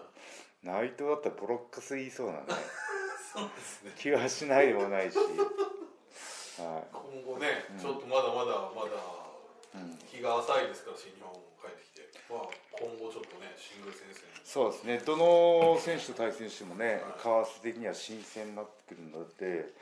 [0.63, 2.39] 内藤だったらボロッカス言いそうなね
[3.35, 3.93] そうですね。
[3.99, 7.79] 気がしないでもないし、は今後ねうん。
[7.79, 8.91] ちょっとまだまだまだ
[10.09, 12.09] 日が浅いですから新日本帰ってきて。
[12.33, 12.49] まあ
[12.79, 15.01] 今後ちょっとねシングル戦線そうですね。
[15.05, 17.21] どの選手と対戦してもねはい。
[17.21, 19.73] 為替的には新鮮になってくるので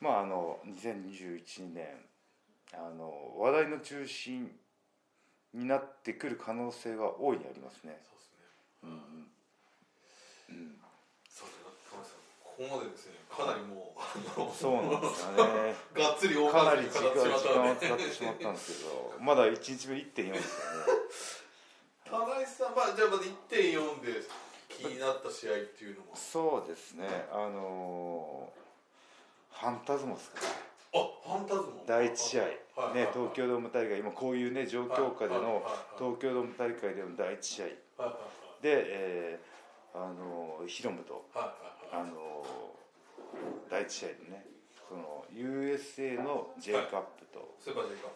[0.00, 1.86] まああの2021年
[2.72, 4.50] あの話題の中心
[5.54, 7.98] になってくる可能性は大いにありますね。
[8.04, 8.44] そうですね。
[8.84, 10.74] うんうん。
[11.28, 11.68] そうですね。
[12.44, 15.74] ここまでですねかなりもうそうなんですよね。
[15.94, 17.58] がっつり大かなり時間時語ってしまったので。
[17.58, 21.37] 間を使ってしまったんですけど、まだ1日目1.4ですよね。
[22.10, 24.22] 田中さんまあじゃあまず1.4で
[24.68, 27.06] 気になった試合っていうのもそうですね。
[27.32, 28.58] あのー
[29.60, 30.46] ファンタズモですかね。
[30.94, 31.84] あファンタズモ？
[31.86, 32.44] 第一試合、
[32.94, 33.98] ね、東京ドーム大会。
[33.98, 35.62] 今こういうね状況下での
[35.98, 37.66] 東京ドーム大会での第一試合。
[37.66, 42.46] で、えーあのヒロムとあの
[43.68, 44.44] 第一試合でね
[44.88, 47.56] その USA の J カップと、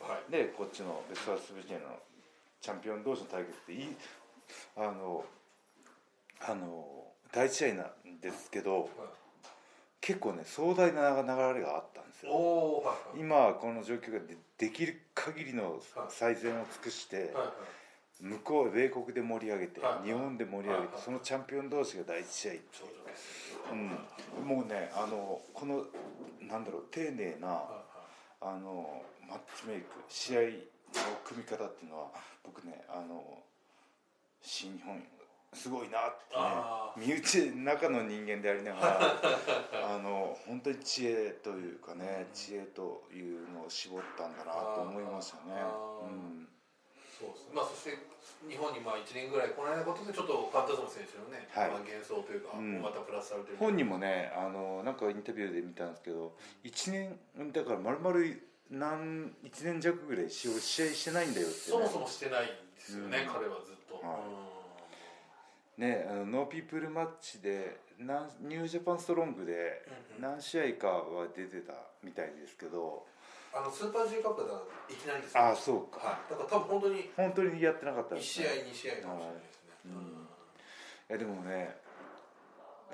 [0.06, 0.30] はい。
[0.30, 1.98] でこっちのベストアスブジェの
[2.62, 3.88] チャンピオン同士の対決っていい
[4.76, 5.24] あの
[6.40, 6.86] あの
[7.32, 8.88] 第一試合なんですけど
[10.00, 12.32] 結構ね壮大な流れがあったんですよ。
[12.32, 12.38] は
[12.82, 13.20] いはい。
[13.20, 18.24] 今この状況がでできる限りの最善を尽くしてはいはい。
[18.24, 22.58] 向こう米国で盛り上げてはい日本で盛り上げはいてそのチャンピオン同士が第一試合頂上
[23.10, 24.44] 決う。
[24.44, 25.84] ん、もうねあのこの
[26.46, 27.82] なんだろう丁寧なは
[28.40, 30.46] あのマッチメイク試合の
[31.24, 33.42] 組み方っていうのは僕ねあの
[34.40, 35.02] 新日本
[35.54, 45.62] すごいなってあね身内中の人間でありながら あの本当に知恵というかね知恵というのを絞ったんだなと思いましたね。
[46.04, 46.48] うん。
[47.20, 47.98] そうですまあそして
[48.48, 51.70] 日本にまあ1年ぐらい来ないことでちょっとファンタズム選手のね、はい。
[51.70, 52.80] まあ、幻想というか、うん。
[52.80, 53.56] またプラスされてる。
[53.58, 63.32] 本人もねあのなんかインタビューで見たんですけど1年だから丸々何1年弱ぐらい試合試合してないんだよって、ね、そもそもしてないんですよね、うん。
[63.32, 64.18] 彼はずっと、は
[65.78, 65.80] い。
[65.80, 69.86] ねあのノーピープルマッチでなんニュージャパンストロングで
[70.18, 73.04] 何試合かは出てたみたいですけど。
[73.54, 74.56] あのスーパー J カップだ
[74.88, 76.00] いきなりですよああそうか。
[76.06, 78.48] はい、だから多分本当に本当にやってなかった1です試合ね。
[78.72, 79.92] 2試合かもしれないですね、うん。
[79.92, 81.76] いやでもね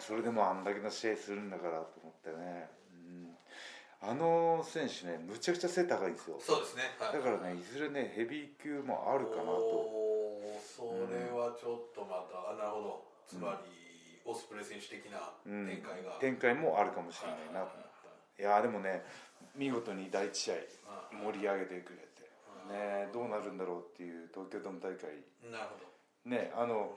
[0.00, 2.77] それでもあんだけの試合するんだからと思ってね、うん、
[4.00, 6.38] あの選手ねむちゃくちゃ背高いんですよ。
[6.38, 9.50] そうですね、はい、だからねいずれねヘビー級もあるかなと。
[9.50, 10.28] おー
[10.60, 13.04] それはちょっとまた、あなるほど。
[13.26, 15.66] つまり、オスプレイ選手的なうん。
[15.66, 17.66] 展開が、展開もあるかもしれないな。
[17.66, 17.74] と
[18.38, 19.02] いやでもね
[19.56, 20.54] 見事に第一試合
[21.32, 22.08] 盛り上げてくれて。
[22.70, 25.10] ねどうなるんだろうっていう東京ドーム大会。
[25.50, 25.78] なるほ
[26.24, 26.30] ど。
[26.30, 26.94] ねあの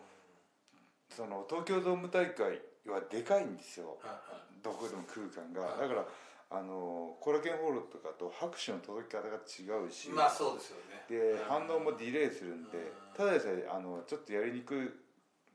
[1.09, 3.97] その東京ドーム大会はでかいんですよ。
[4.01, 4.61] はいはい。
[4.61, 5.61] どこでも空間が。
[5.61, 5.79] はい。
[5.81, 6.05] だから
[6.51, 11.05] あのコラケンホールとかと拍手の届き方が違うし、まあそうですよね。
[11.07, 13.17] で反応もディレイするんでうん。
[13.17, 14.99] ただでさえあのちょっとやりにく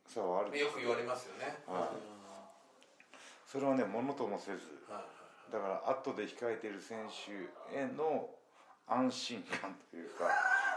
[0.07, 0.59] さはある。
[0.59, 1.59] よく言われますよね。
[1.67, 1.83] はい。
[1.83, 1.89] うん。
[3.47, 4.83] それはねものともせず。
[4.89, 5.17] はい
[5.53, 7.31] だから後で控えている選手
[7.77, 8.29] への
[8.87, 10.27] 安心感というか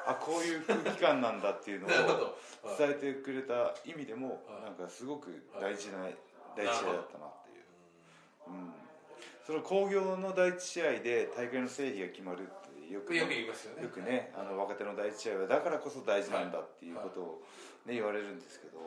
[0.05, 1.89] あこういう空気感なんだっていうのを
[2.77, 4.63] 伝えてくれた意味でもはい。
[4.63, 6.07] なんかすごく大事な
[6.55, 7.65] 第一試合だったなっていう、
[8.47, 8.73] うん、
[9.49, 13.81] その興行の第一試合で大会の成否が決まるってよくよく言いますよね。
[13.81, 17.41] よくねあの若手の第一試合はだからこそ大事なんだっていうことを、
[17.87, 18.77] ね、言われるんですけど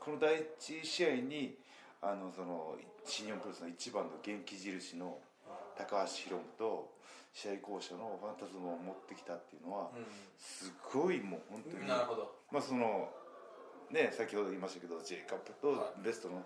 [0.00, 1.52] この第一試合に
[2.00, 5.18] あのその新日本プロレスの一番の元気印の
[5.76, 6.96] 高橋宏夢と
[7.34, 9.90] 試合巧者のファンタズムを持ってきたっていうのは
[10.38, 11.88] すごいもう本当にうん。
[11.88, 12.40] なるほど。
[12.50, 13.12] まあその
[13.90, 16.40] ね先ほど言いましたけど J カップとはベストの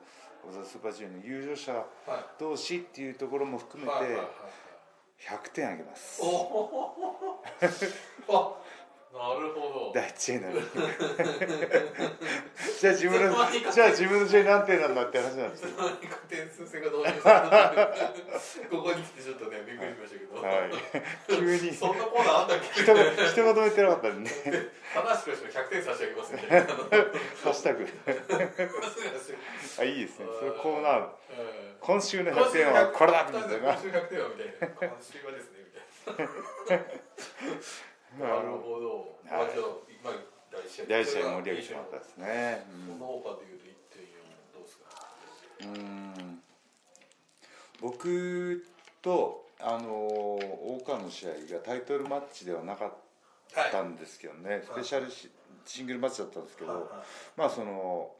[0.64, 1.72] スーパージュニアの優勝者
[2.12, 2.24] はい。
[2.38, 3.94] 同士っていうところも含めて
[5.20, 6.20] 100点あげます。
[6.22, 8.63] おお あな
[9.14, 9.92] るほど。
[9.94, 10.54] 第一試合なの。
[10.60, 10.64] に
[12.80, 13.36] じゃあ自分の
[13.72, 15.68] じゃあ自分の試合何点なんだって話なんですよ。
[16.28, 20.70] 点数制が導入されたここに来てちょっとねびっくりしましたけど、はい。
[21.28, 21.72] 急に。
[21.74, 22.82] そんなコーナーあんだっけ？
[22.82, 24.36] 人が人が止めてなかったんでね。
[24.94, 26.66] 話しくし100点差し上げますみたいな。
[26.66, 26.74] ハ
[27.50, 27.88] ッシュタグ。
[29.78, 30.26] あいいですね。
[30.38, 31.08] それコーナー。
[31.80, 33.72] 今週の100点はこれだみたいな。
[33.72, 34.88] 今週100点はみたいな。
[34.88, 35.58] 今週はですね
[36.06, 36.84] みたいな
[38.18, 39.66] なるほど、まあはいじゃあ、
[40.04, 40.14] まあ、
[40.52, 41.98] 第一試合第一試合もらった。
[41.98, 44.84] ですねその他でいうと1.4どうですか？
[45.62, 45.74] うん。
[45.74, 45.78] う
[46.30, 46.40] ん
[47.80, 48.64] 僕
[49.02, 52.92] とあの大川の試合がタイトルマッチではなかっ
[53.70, 55.30] たんですけどね、スペシャルシ
[55.66, 56.80] シングルマッチだったんですけど、はい。
[56.80, 56.90] はい。
[57.36, 58.10] まあその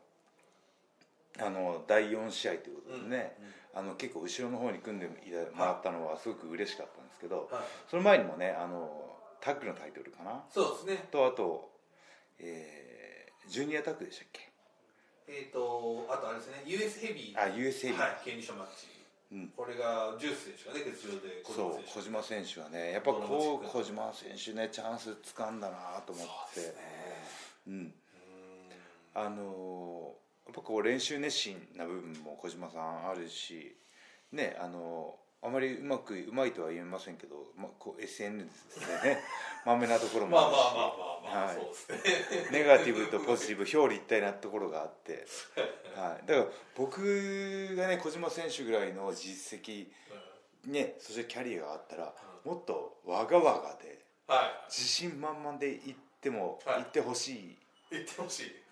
[1.41, 3.37] あの第4試合ということでね、
[3.75, 7.65] あの結構後ろの方に組んでもらったのはすごく嬉しかったんですけど、はい。
[7.91, 10.43] その前にもねあのタッグのタイトルかな。
[10.51, 11.09] そうですね。
[11.11, 11.71] とあと、
[12.39, 14.51] えージュニアタッグでしたっけ？
[15.29, 18.87] えっ、とあとあれですね US ヘビーあ USA に、はい権利書マッチ、
[19.33, 19.49] うん。
[19.49, 21.45] これがジュース選手がね欠場で。
[21.45, 22.61] そう小島選手。
[22.61, 26.61] はねやっぱこう小島選手ねチャンス掴んだなと思って。
[26.61, 26.83] そうですね。
[27.67, 27.95] うん。
[29.13, 30.15] あの
[30.47, 33.77] やっぱこう練習熱心な部分も小島さんあるし
[34.33, 38.49] ねあのあまりうまくうまいとは言えませんけど、まあ、こう SNS
[39.05, 39.21] でね。
[39.67, 40.57] まめなところもあるし。
[40.57, 41.57] まあまあまあまあまあ、はい。
[41.57, 42.59] そうですね。
[42.61, 45.27] ネガティブとポジティブ表裏一体なところがあって、
[45.95, 49.89] はい、だから僕がね小島選手ぐらいの実績
[50.65, 56.75] ねそしてキャリアがあったらもっとわがわがでは自信満々で行ってもはい。
[56.77, 57.35] 行ってほしい。
[57.35, 57.57] い
[57.91, 58.64] 言ってほしい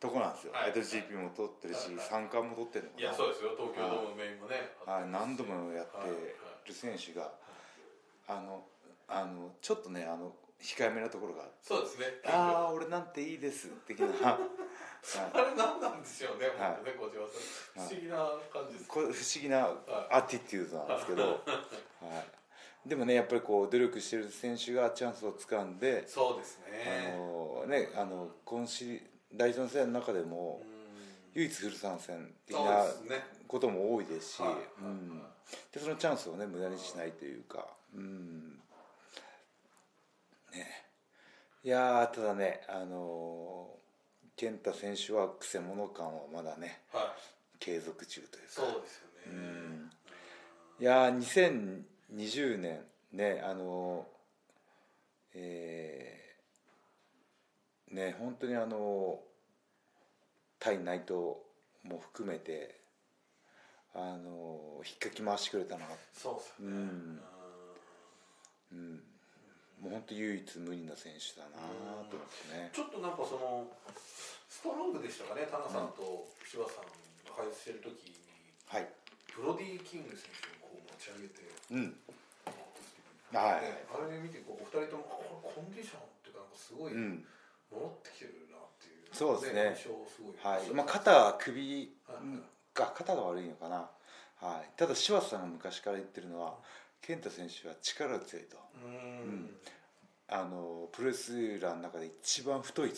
[0.00, 0.72] とこなんですよ、はい。
[0.72, 3.02] IWGP も取ってるし、三冠も取ってるのかな。
[3.02, 3.50] いやそうですよ。
[3.52, 6.08] 東京ドームメインもねはい、何度もやってはい
[6.66, 7.30] る選手が、
[8.26, 8.64] あの
[9.06, 11.54] あのちょっとねあの控えめなところがあって。
[11.62, 12.06] そうですね。
[12.24, 14.38] ああ俺なんていいです的な、 は
[15.32, 16.56] あれ何なんですよね、はい。
[16.56, 17.88] 本当ね、小島さん。
[17.88, 18.16] 不思議な
[18.52, 18.88] 感じい、です。
[18.88, 19.68] これ不思議な
[20.10, 21.28] アティテュードなんですけど、は
[22.86, 27.14] い、でもねやっぱりこう努力してる選手がチャンスをつかんで、そうですあね。
[27.16, 30.62] のねあの今シリ第3戦の中でも
[31.34, 32.84] 唯一フル参戦的な。
[33.50, 35.18] ことも多いですし、はいうん、
[35.72, 38.60] でそのチャンスをね無駄にしないというか、うん。
[40.54, 40.84] ね、
[41.64, 43.80] いやーただね、あのー
[44.36, 47.04] 健太選手はくせ者感はまだねはい。
[47.58, 48.48] 継続中というか。
[48.48, 49.36] そうですよね。
[49.36, 49.90] うん。
[50.80, 52.80] いやー2020年
[53.12, 54.06] ねあの
[55.34, 56.19] えー
[57.90, 59.18] ね本当にあの
[60.58, 61.12] 対内藤
[61.84, 62.80] も含めて
[63.94, 66.76] あの引っかき回してくれたのが、そうですよね。
[66.78, 67.20] うん。
[68.70, 69.02] うん、
[69.82, 71.58] もう本当唯一無二な選手だな
[72.06, 72.70] と思ってね。
[72.70, 73.66] ちょっとなんかその
[74.46, 78.14] ストロングでしたかねタナさんと柴さんが解説してる時に。
[78.70, 78.86] はい。
[79.34, 81.42] ブロディ・キング選手をこう持ち上げて。
[81.74, 81.98] うん。
[83.34, 83.66] はい。
[83.66, 87.26] ねあれ見てこうお二人ともコンディションっていうかなんかすごいうん
[87.70, 89.76] 戻ってきてるなっていう、そうですね。
[90.42, 90.70] はい。
[90.74, 93.90] まあ、肩首はいが肩が悪いのかな、
[94.40, 96.54] はい、ただ柴田さんが昔から言ってるのは
[97.02, 98.56] 健太選手は力が強いと。
[98.84, 99.56] うん。
[100.28, 102.92] あのプロレスラーの中で一番太い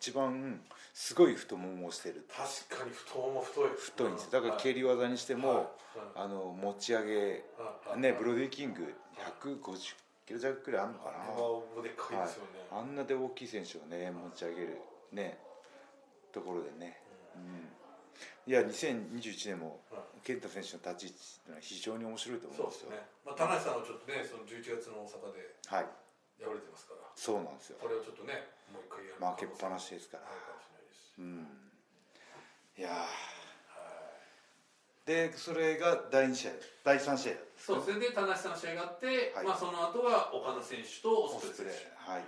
[0.00, 0.60] 一番
[0.94, 2.26] すごい太ももをしてる。
[2.28, 3.68] 確かに太もも太い。
[3.76, 4.30] 太いんですよ。
[4.30, 5.66] だから蹴り技にしても、はい。
[6.14, 8.00] あの持ち上げはい。
[8.00, 8.94] ねブロディキング
[9.42, 9.96] 150
[10.28, 11.24] キロ弱くらいあるのかな。
[11.24, 11.32] あ
[11.80, 12.28] れはい。
[12.68, 14.76] あんなで大きい選手をね持ち上げる
[15.10, 15.40] ね
[16.28, 17.00] ところでね、
[17.32, 17.72] うん、
[18.44, 25.88] いや2021年もはい健太選手の立ち位置っていうのは非常に面白いと思そううんですすね、まあ、田中さんはちょっとねその11月の大阪ではい。
[26.44, 27.00] 敗れてますから。
[27.16, 27.80] そうなんですよ。
[27.80, 30.28] これをちょっとねもう一回やる負けっぱなしですから。
[30.28, 31.48] うん。
[32.76, 33.37] いやー
[35.08, 36.50] でそれが第2試合
[36.84, 39.46] 第3試合そうそれで田中さんの試合があって、はい。
[39.46, 42.24] まあ、その後は岡田選手とオオスプレイはい。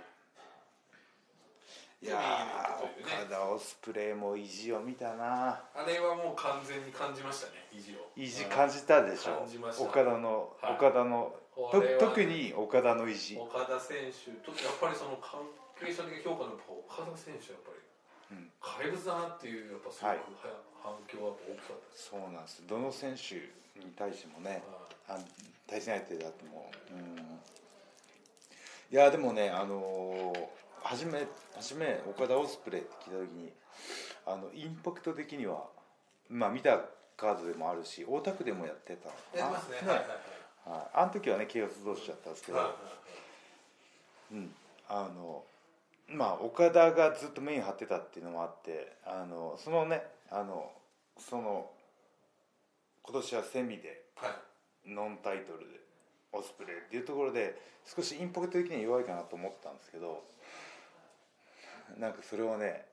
[2.01, 3.13] いでやメインイベントというね。
[3.13, 5.61] ー岡田オスプレイも意地を見たな。
[5.77, 8.09] あれはもう完全に感じましたね意地を。
[8.17, 9.37] 意地感じたでしょ。
[9.37, 9.85] 感じました。
[9.85, 10.73] 岡田の、はい。
[10.73, 13.37] 岡田のことれは特に岡田の意地。
[13.37, 15.37] 岡田選手とやっぱりその関
[15.77, 16.57] 係者的評価の
[16.89, 18.49] 岡田選手はやっぱりうん。
[18.57, 22.63] 怪物だなっていうやっぱすごく、はい反響は大きかったそうなんです。
[22.67, 23.35] どの選手
[23.79, 24.63] に対してもね
[25.07, 25.17] あ
[25.67, 27.17] 対戦相手だともうん。
[28.91, 33.51] いやでもねあのー初め初め岡田オスプレイって聞いた時に
[34.25, 35.65] あのインパクト的には
[36.29, 36.81] まあ見た
[37.15, 39.77] カードでもあるし大田区でもやってたやってますね。
[39.81, 40.05] ねはいはい
[40.93, 42.75] あの時はねケイオス同士だったんですけど、はいはい。
[44.33, 44.51] うん、
[44.89, 45.43] あの
[46.07, 50.71] まあ岡田がずっとメイン張ってたっていうのもあってあのそのねあの
[51.19, 51.69] その
[53.03, 54.31] 今年はセミではい。
[54.89, 55.79] ノンタイトルで
[56.31, 60.23] オスプレイっていうところで少しインパクト的には弱いかなと思ったんですけど
[61.99, 62.85] なんかそれをね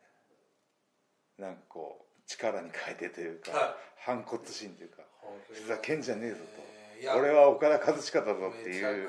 [1.39, 3.61] なんかこう力に変えてというか、はい。
[4.05, 5.03] 反骨心というか
[5.51, 6.69] ふざけんじゃねえぞと。
[7.17, 9.09] 俺は岡田和親だぞっていう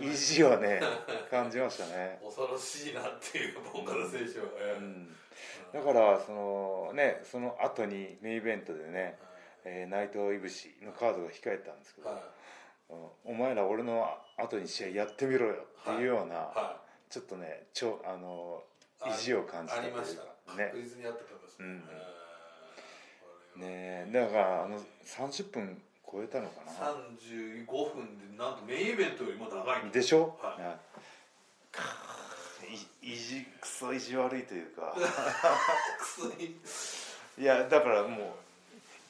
[0.00, 0.80] 意地をね
[1.30, 2.20] 感じましたね。
[2.24, 5.16] 恐ろしいなっていう岡田選手は、えーうん
[5.72, 9.18] だからそのねその後にメインイベントでね、
[9.64, 12.10] えー内藤いぶしのカードが控えてたんですけど、
[13.24, 18.62] お前ら俺の後に試合やってみろよっていうような、はちょっとねちょあの
[19.00, 20.22] あ意地を感じたありました。
[20.54, 20.70] ね。
[20.72, 21.82] 確実にあったと思いますうん。
[23.62, 26.72] えーねだからあの30分超えたのかな。
[26.72, 30.62] 35分でなんとメインイベントよりも長いでしょ、はい
[33.02, 34.96] 意地クソ意地悪いというか。
[36.38, 37.42] い。
[37.42, 38.36] いやだからも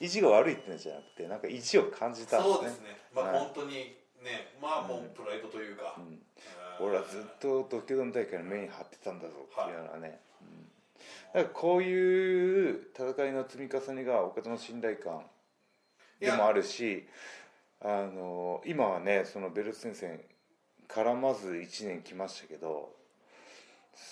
[0.01, 2.43] う意地が悪いってのじゃなくてなんか意地を感じたね。
[2.43, 2.97] そうですね。
[3.13, 3.39] まあはい。
[3.39, 3.73] 本当に
[4.21, 6.21] ねまあもうプライドというか、うん。
[6.37, 11.41] えー俺はずっと東京ドーム大会のメイン張ってたんだぞっていうようなね、うん。
[11.41, 15.23] だからこういう戦いの積み重ねが岡田の信頼感
[16.19, 17.07] でもあるし
[17.81, 20.21] あの今はねそのベルト戦線
[20.87, 22.93] 絡まず1年来ましたけど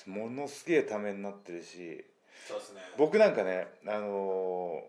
[0.08, 2.04] ものすげえためになってるし
[2.48, 2.82] そうですね。
[2.98, 4.84] 僕なんかねあの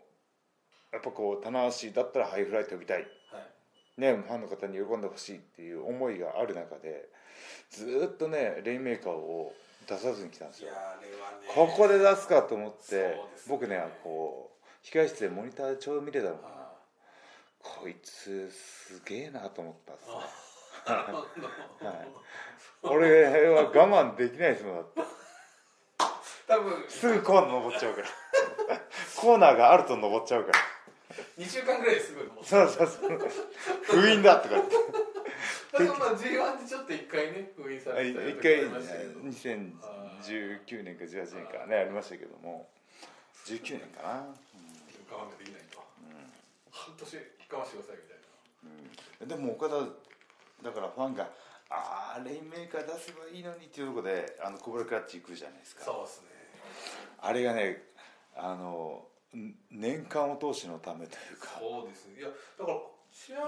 [0.93, 2.99] やっぱこう棚橋だったらハイフライ飛びたい。
[2.99, 4.01] はい。
[4.01, 7.09] ね、ファンの方に喜んでほしいっていう思いがある中で
[7.71, 9.55] ずーっとねレインメーカーを
[9.87, 10.71] 出さずに来たんですよ。
[10.71, 10.77] ね。
[11.55, 13.21] ここで出すかと思ってね。
[13.49, 14.51] 僕ねこ
[14.85, 16.55] う控室でモニターでちょうど見れたのかな。
[16.55, 16.73] あ
[17.59, 20.15] こいつすげえなと思ったんですね。
[20.17, 22.09] はい
[22.83, 25.01] 俺は我慢できないですもんだって。
[26.49, 26.85] 多分。
[26.89, 28.07] すぐコーナー登っちゃうから。
[29.17, 30.59] コーナーがあると登っちゃうから。
[31.39, 32.43] 2週間ぐらいですぐの。
[32.43, 33.19] そうそうそう。
[33.83, 34.77] 封印だとか言って。
[35.73, 39.21] だからまあ G1 でちょっと一回ね封印されてた一回時ありましたけど。
[39.21, 42.69] 2019年か18年かねありましたけども。
[43.47, 44.27] 19年かな、我
[45.19, 45.83] 慢ができないと。
[46.71, 47.17] 半年
[47.51, 48.19] 我慢してくださいみたい
[49.23, 49.29] うん。
[49.29, 49.77] でも岡田
[50.63, 51.29] だからファンが
[51.75, 55.81] 「ああレインメーカー出せばいいのに」っていうところであのコブラクラッチ行くじゃないですか。
[55.81, 56.29] なそうですね。
[57.19, 57.83] あれがね
[58.37, 61.59] あのん年間を通しのためというか。
[61.59, 62.21] そうですね。
[62.21, 63.41] いやだから試合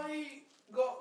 [0.72, 0.96] が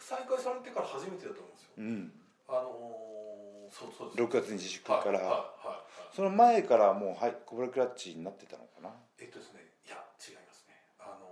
[0.00, 1.70] 再開されてから初めてだと思うんですよ。
[1.78, 2.20] うん。
[2.48, 4.22] あのー、そうそうです。
[4.22, 5.28] 6月に自粛から、はいはいはい
[5.68, 6.16] はい。
[6.16, 8.90] その前からもうはいコブラクラッチになってたのかな？
[9.18, 10.74] えっとですねいや違いますね。
[10.98, 11.28] あの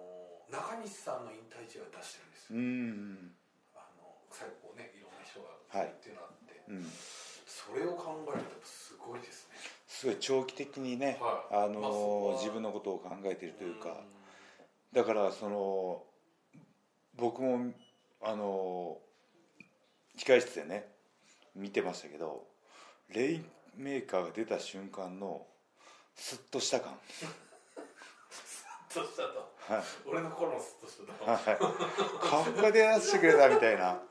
[0.49, 3.35] ー中西さんの引退試合を出してるんですよ、うん
[3.75, 6.13] あの最後こうねいろんな人がはいってい。
[6.13, 6.87] うのがあって、うん。
[7.47, 9.57] それを考えるとすごいですね。
[9.87, 11.65] すごい長期的にね、はい。
[11.65, 11.89] あのま
[12.37, 13.95] あ自分のことを考えているというか、ん
[14.93, 16.03] だからその
[17.17, 17.73] 僕も
[18.23, 18.99] あの
[20.19, 20.89] 控室でね
[21.55, 22.45] 見てましたけど
[23.15, 23.45] レイン
[23.77, 25.47] メーカーが出た瞬間の
[26.15, 26.99] スッとした感。
[28.31, 28.65] ス
[28.99, 29.53] ッとしたと。
[29.75, 29.83] はい。
[30.07, 31.25] 俺の頃のスッとしたと。
[31.25, 32.29] はい。
[32.29, 34.03] カフカで出してくれたみたいな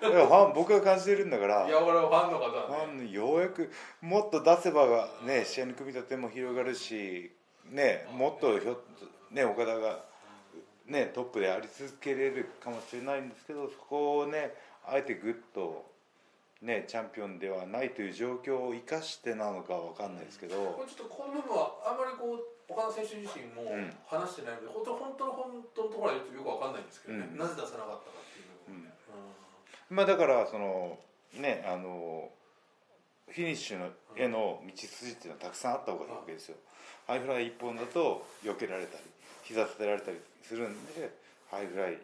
[0.00, 1.66] ファン僕が感じてるんだから。
[1.66, 3.70] いや俺はファンの方ファンのようやく
[4.00, 7.30] もっと出せばがね試合の組み立ても広がるし
[7.70, 8.80] ねもっとひょ
[9.30, 10.04] ね岡田が
[10.86, 14.54] ねトップであり続けれるかもしれないんですけどそこをね
[14.86, 15.86] あえてグッと
[16.60, 20.56] ねチャンピオンではないという状況を生かしてなのかわかんないですけど。
[20.56, 23.92] これちょっとこの部分はあんまりこう岡田選手自身もうん。
[24.06, 27.38] 話してないので、本当本当の本当のところはよくわかんないんですけどね、うん。
[27.38, 28.90] なぜ出さなかったかっていう部分ね、
[29.92, 30.98] まあだからその
[31.34, 32.30] ねあの
[33.28, 36.56] フィニッシュのへの道筋っていうのはたくさんあったわけですよ。
[37.06, 39.04] ハイフライ1本だと避けられたり
[39.42, 41.10] 膝立てられたりするんで
[41.50, 41.98] ハイフライ、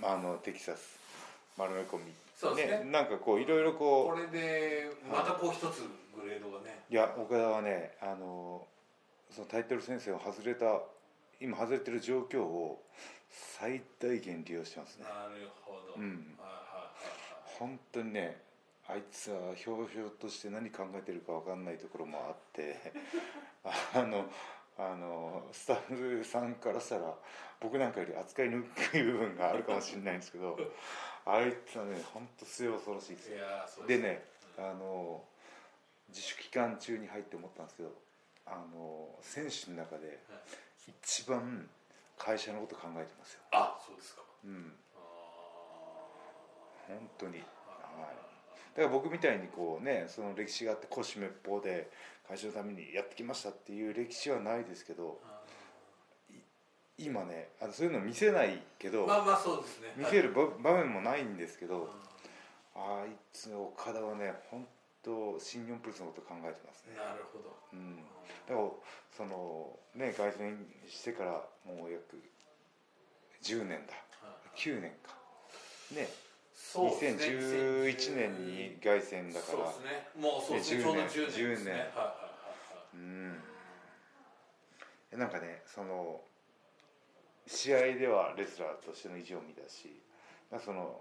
[0.00, 0.98] まあ、あのテキサス
[1.58, 2.12] 丸め込み。
[2.36, 2.90] そうですね。
[2.90, 5.82] なんかこういろいろここれでまたこう一つ
[6.14, 8.64] グレードがね、ういやオカダはねあの
[9.30, 10.66] そのタイトル戦線を外れた
[11.44, 12.82] 今外れてる状況を
[13.28, 15.04] 最大限利用してますね。
[15.04, 16.36] なるほど、うん。
[16.38, 16.94] はいはい
[17.58, 18.42] 本当にね
[18.88, 22.92] あいつはひょうひょうとして何考えてるか分かんないところもあって
[23.94, 24.26] あの
[24.76, 27.14] あのスタッフさんからしたら
[27.60, 30.58] 僕なんかより扱いにくい部分があるかもしれないんですけど
[31.24, 33.46] あいつはね本当末恐ろしいですはいよ。
[33.46, 34.24] いやーそうでね。
[34.58, 35.24] あの
[36.08, 37.92] 自主期間中に入って思ったんですけど
[38.46, 40.18] あの選手の中で
[40.88, 41.68] 一番
[42.18, 44.22] 会社のこと考えてますよ、あそうですか。
[44.44, 44.98] うん、あ
[46.88, 47.44] 本当に、はい、
[48.76, 51.90] だから僕みたいにこうねその歴史があって腰滅法で
[52.28, 55.44] 会社のためにやってきましたっていう歴史はないですけどー。
[56.96, 59.92] 今ねあのそういうの見せないけど、まあまあそうですね。
[59.96, 61.90] 見せる場場面もないんですけはいど、
[62.76, 64.66] あいつ岡田はね本
[65.04, 67.54] 当新日本プロレスのこと考えてますね、なるほど。
[67.72, 67.96] うん、
[68.48, 68.68] だから
[69.16, 70.56] そのね凱旋
[70.88, 72.16] してからもう約
[73.42, 73.92] 10年だ。
[74.24, 74.58] はい。
[74.58, 75.14] 9年か。
[75.92, 76.08] ね。
[76.54, 77.16] そうね。
[77.20, 79.70] 2011年に凱旋だから。
[79.70, 80.08] そうですね。
[80.16, 80.78] もうそうですね。
[80.78, 81.44] ねちょうど10 10年ですね。
[81.44, 81.74] 10年。
[81.74, 82.30] はいはいはいは
[82.94, 82.96] い。
[82.96, 83.42] うん。
[85.14, 86.20] えなんかねその
[87.46, 90.02] 試合ではレスラーとしての意地を見たし
[90.64, 91.00] その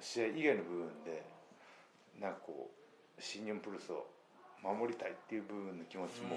[0.00, 1.22] 試合以外の部分で
[2.20, 2.70] なんかこ
[3.18, 4.06] う新日本プロレスを
[4.62, 6.36] 守りたいっていう部分の気持ちも、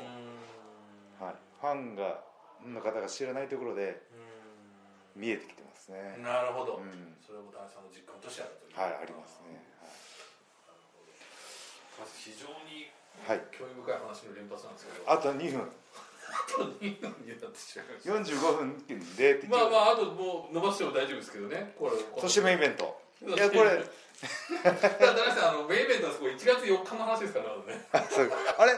[1.19, 2.19] はい、ファンが
[2.65, 4.01] の方が知らないところで
[5.15, 6.17] う見えてきてますね。
[6.21, 7.15] なるほど、うん。
[7.21, 8.77] それも田中さんの実感としてあるという。
[8.77, 9.63] はいありますね。
[11.97, 12.91] まず非常に
[13.25, 15.09] はい、はい、興味深い話の連発なんですけど。
[15.09, 15.71] あと2分。
[16.27, 21.73] あと2分になってしまいました45分でまあまああともう伸ばしても大丈夫ですけどね。
[21.79, 23.01] これそしてメインイベント。
[23.25, 23.81] いやこれ
[24.63, 27.87] だから田中さんあのメインイベントはそこ1月4日の話ですからね。
[27.91, 28.73] あそうあれ？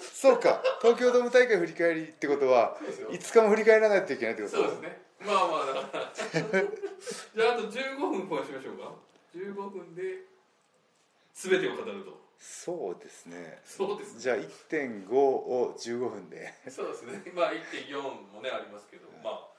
[0.00, 0.60] そうか。
[0.80, 3.10] 東京ドーム大会振り返りってことはそうですよ。
[3.10, 4.56] 5日も振り返らないといけないってこと？
[4.56, 5.00] そうですね。
[5.24, 6.12] まあまあだから。
[6.12, 8.92] じゃああと15分こうしましょうか。
[9.36, 10.02] 15分で
[11.34, 12.20] 全てを語ると。
[12.40, 13.60] そうですね。
[13.64, 14.20] そうですね。
[14.20, 16.52] じゃあ1.5を15分で。
[16.68, 17.22] そうですね。
[17.36, 19.06] まあ1.4もねありますけど。
[19.22, 19.51] ま1.5やっぱりこれは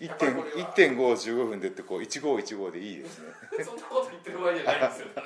[0.00, 3.28] 1.5を15分でってこう1515でいいですね。
[3.60, 5.08] あ そんなこと言ってる場合じゃないんですよ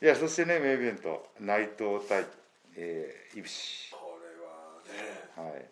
[0.00, 2.24] いやそしてねメイベント内藤対、
[2.76, 3.92] えー、いぶし。
[3.92, 5.68] これはねはい。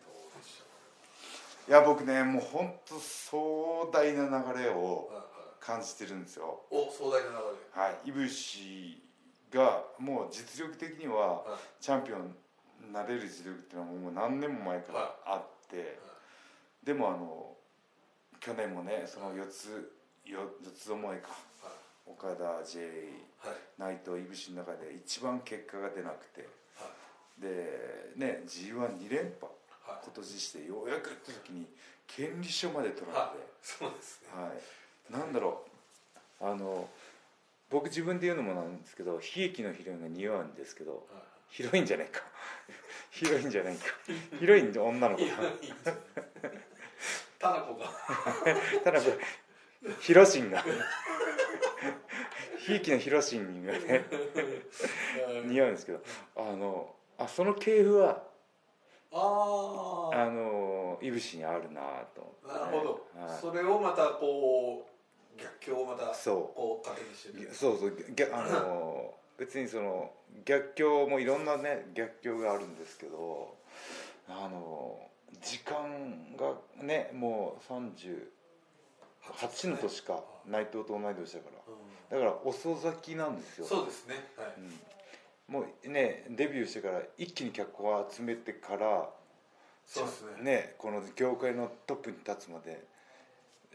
[1.69, 5.11] いや僕ねもう本当壮大な流れを
[5.59, 6.65] 感じてるんですよ。
[6.71, 7.37] お壮大な流
[7.73, 8.09] はい。
[8.09, 9.03] いぶし
[9.51, 11.83] がもう実力的にはれはい。
[11.83, 12.37] チャンピオン
[12.83, 15.99] になれる実力っていうのはもう何年も前からあって、
[16.87, 17.53] でもあの
[18.39, 19.93] 去年もねその四つ
[20.25, 20.39] 四
[20.73, 21.29] つどもえか。
[21.61, 21.73] は
[22.07, 22.83] 岡田 J い
[23.39, 23.51] は
[23.89, 23.99] い。
[23.99, 26.49] 内藤いぶしの中で一番結果が出なくて。
[26.77, 26.89] は
[27.39, 29.53] でね g 1 2連覇。
[29.85, 30.05] はい。
[30.05, 31.67] 今年してようやくって時に
[32.07, 33.39] 権利書まで取らはい。
[33.39, 34.29] れて、そうですね。
[34.41, 35.13] はい。
[35.13, 35.65] なんだろ
[36.41, 36.47] う。
[36.47, 36.89] あの
[37.69, 41.05] 僕自分で言うのもなんですけど悲劇のヒロインが似合うんですけど
[41.49, 42.23] ヒロインじゃないか。
[43.11, 43.87] ヒロインじゃないか。
[44.39, 45.27] ヒロインの女の子い
[47.53, 47.87] タナコが
[48.85, 49.01] ただ
[50.01, 50.65] ヒロシンが。
[52.59, 54.05] ひいきのヒロシンがね。
[55.45, 56.01] 似合うんですけど。
[56.37, 58.23] あのあその系譜は
[59.13, 61.81] あああのいぶしにあるな
[62.15, 63.39] とね、なるほど、はい。
[63.41, 64.87] それをまたこ
[65.37, 66.57] う逆境をまたそう。
[66.57, 67.55] こう糧にしてる。
[67.55, 67.97] そうそう。
[68.15, 70.11] 逆あの 別にその
[70.45, 73.55] 逆境もいろんなね逆境があるんですけど
[74.29, 74.99] あの
[75.43, 81.63] 時間がねもう38の年か内藤と同い年だから。
[81.73, 81.77] う
[82.09, 83.67] だから遅咲きなんですよ。
[83.67, 84.15] ん、そうですね。
[84.37, 85.55] はい、うん。
[85.61, 89.11] もうねデビューしてから一気に脚光を集めてから
[89.85, 90.43] そうですね。
[90.43, 92.85] ねこの業界のトップに立つまで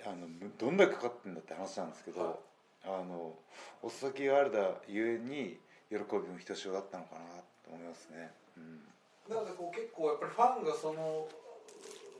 [0.05, 0.27] あの
[0.57, 2.35] どんだけかかってんだって話なんですけど、はい。
[2.83, 3.35] あの
[3.83, 7.21] 遅咲きがあるだゆえに喜びもひとしおだったのかな
[7.63, 8.81] と思いますね、うん。
[9.29, 11.27] なのでこう結構やっぱりファンがその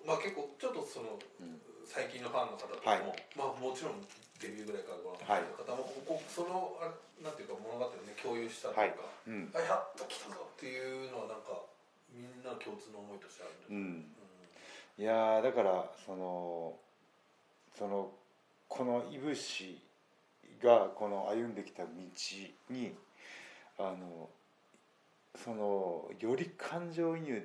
[0.06, 1.62] まあ結構ちょっとそのうん。
[1.92, 3.26] 最近のファンの方とかも、はい。
[3.36, 4.00] まあもちろん
[4.40, 9.52] デビューぐらいからご覧になってる方も、ここそのあれなんていうか物語をね共有したというか、うん。
[9.52, 11.68] あやっと来たぞっていうのはなんか
[12.16, 14.08] みんな共通の思いとしてあるんで
[14.98, 16.76] うん、いやーだからその
[17.78, 18.12] その
[18.68, 19.80] このいぶし
[20.62, 21.90] がこの歩んできた道
[22.70, 22.96] に
[23.80, 24.30] あの
[25.36, 27.42] そのより感情移入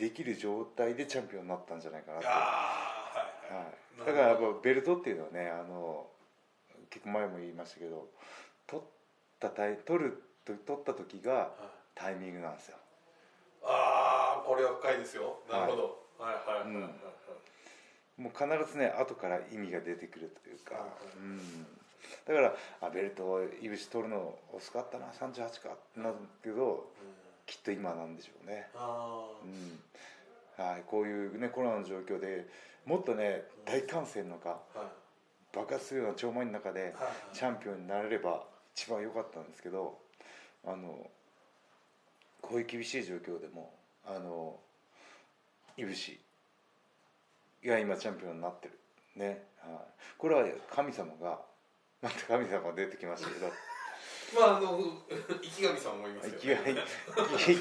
[0.00, 3.70] できる状態でチャンピオンになったんじゃないかなと、はいはい、は
[4.04, 6.06] い、だからやっぱベルトっていうのはねあの
[6.88, 8.08] 結構前も言いましたけど
[8.66, 8.84] 取っ
[9.38, 11.46] たタイ取る取った時がはい。
[11.94, 12.78] タイミングなんですよ。
[13.62, 15.36] ああこれは深いですよ。
[15.52, 16.82] なるほど、はい、はいはいはいはい。
[16.82, 16.92] はい
[18.20, 21.66] もう必ずね後から意味が出てくるというか、はいうん、
[22.28, 27.19] だからあベルトをいぶし取るの遅かったな38かってなるけどうん
[27.50, 30.64] きっと今なんでしょうね、あうん。
[30.64, 32.46] はい、こういうねコロナの状況で
[32.86, 34.88] もっとね大歓声の中あはい。
[35.52, 36.92] 爆発するような超満員の中ではい
[37.32, 38.44] チャンピオンになれれば
[38.76, 39.98] 一番良かったんですけど
[40.64, 41.10] あの
[42.40, 43.74] こういう厳しい状況でも
[44.06, 44.56] あの
[45.76, 46.20] いぶし
[47.64, 48.78] が今チャンピオンになってる。
[49.16, 49.78] ね、はい、
[50.16, 51.40] これは神様が
[52.00, 53.50] また神様が出てきましたけど
[54.34, 54.78] まああの
[55.42, 56.58] 池上さんもいますよ、生きがい
[57.38, 57.60] 生き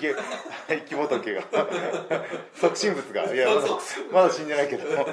[0.68, 1.44] 生き仏が。
[2.54, 3.34] 即身仏が。
[3.34, 3.68] いやまだ
[4.12, 4.84] まだ死んでないけど。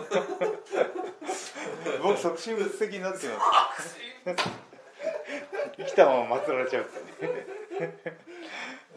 [2.03, 3.41] 僕即身仏的になってま
[3.79, 3.97] す。
[5.77, 7.47] 生きたまま祀られちゃうってね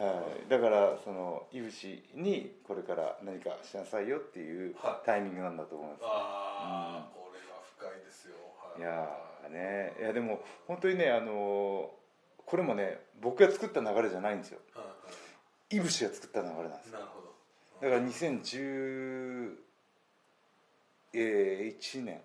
[0.00, 5.06] はい、だからそのいぶしにこれから何かしなさいよっていうはい。
[5.06, 9.94] タイミングなんだと思います、ああ、これは深いですよ、はいやーね。
[10.00, 11.99] いやでも本当にねあのー
[12.50, 14.58] これもね僕が作った流れじゃないんですよ。
[14.74, 14.92] はいは
[15.70, 16.98] いぶしが作った流れなんですよ。
[16.98, 17.32] なるほど。
[17.80, 19.54] だから2011
[22.04, 22.20] 年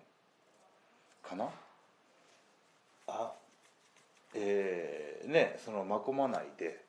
[1.22, 1.48] かな？
[3.06, 3.32] あ
[4.34, 6.82] えー、ねその真駒内で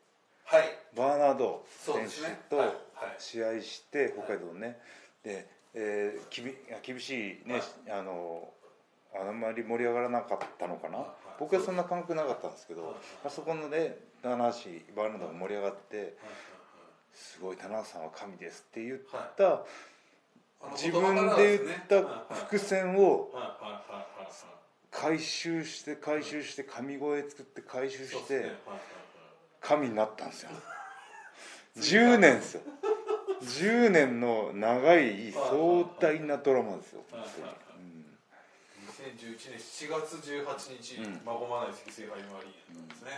[0.45, 0.63] はい。
[0.95, 2.39] バーナード選そうですね。
[2.49, 2.67] 手とはい。
[2.67, 2.77] はい。
[3.19, 4.79] 試合して北海道ね、
[5.21, 7.63] で、えー、きび厳しいね、はい。
[7.99, 8.51] あの
[9.15, 11.07] あんまり盛り上がらなかったのかな、はい
[11.39, 12.93] 僕はそんな感覚なかったんですけど、はい
[13.25, 16.13] あそこのね棚橋バーナードが盛り上がって、はい
[17.13, 19.37] すごい棚橋さんは神ですって言っはい。
[19.37, 19.65] た、
[20.73, 21.57] 自分で
[21.89, 23.31] 言った伏線を
[24.91, 28.51] 回収して回収して神声作って回収して
[29.61, 30.49] 神になったんですよ。
[31.77, 32.61] 10年ですよ。
[33.41, 37.03] 10年の長い壮大なドラマですよ
[38.97, 41.21] 2011年7月18日、うん。
[41.23, 43.11] まごまない積水ハイマリーナですね、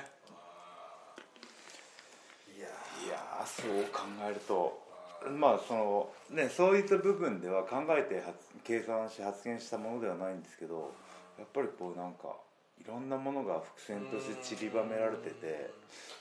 [2.58, 10.92] いやいやーそう考えるとーまあそのねそういった部分では考えて発計算して発言したものではないんですけど
[11.38, 12.36] やっぱりこうなんか
[12.82, 15.72] いろんなものが伏線として散りばめられてて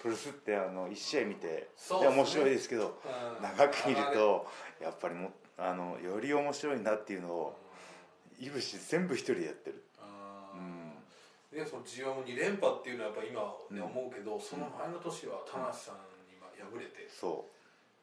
[0.01, 1.67] プロレスってあの1試合見てね。
[2.07, 3.43] 面白いですけどうん。
[3.43, 4.47] 長く見ると
[4.81, 7.57] やっぱりもあのより面白いなっていうのを
[8.39, 9.84] いぶし全部一人でやってる。
[9.99, 10.93] あうん。
[11.53, 13.82] ーでその G1 も2連覇っていうのはやっぱ今、ね。
[13.82, 17.47] うん思うけどその前の年は田無さんにまあ敗れて、そ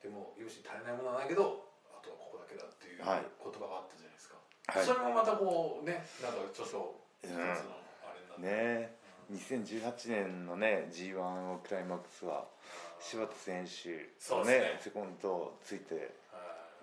[0.01, 3.25] でも有志に足りないものはないけどあとはここだけだっていう言はい。
[3.39, 4.85] 葉があったじゃないですか、うはい。
[4.85, 7.37] それもまたこうねなんか著書一つうん。
[7.39, 7.43] の
[8.03, 8.95] あれになって、ね。
[9.31, 12.45] 2018年のね g 1のクライマックスは
[12.99, 14.79] 柴田選手そうですね。
[14.83, 16.01] セコンドついては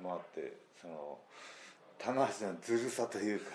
[0.00, 0.02] い。
[0.02, 1.18] 回ってその
[2.04, 3.52] 棚橋のずるさというか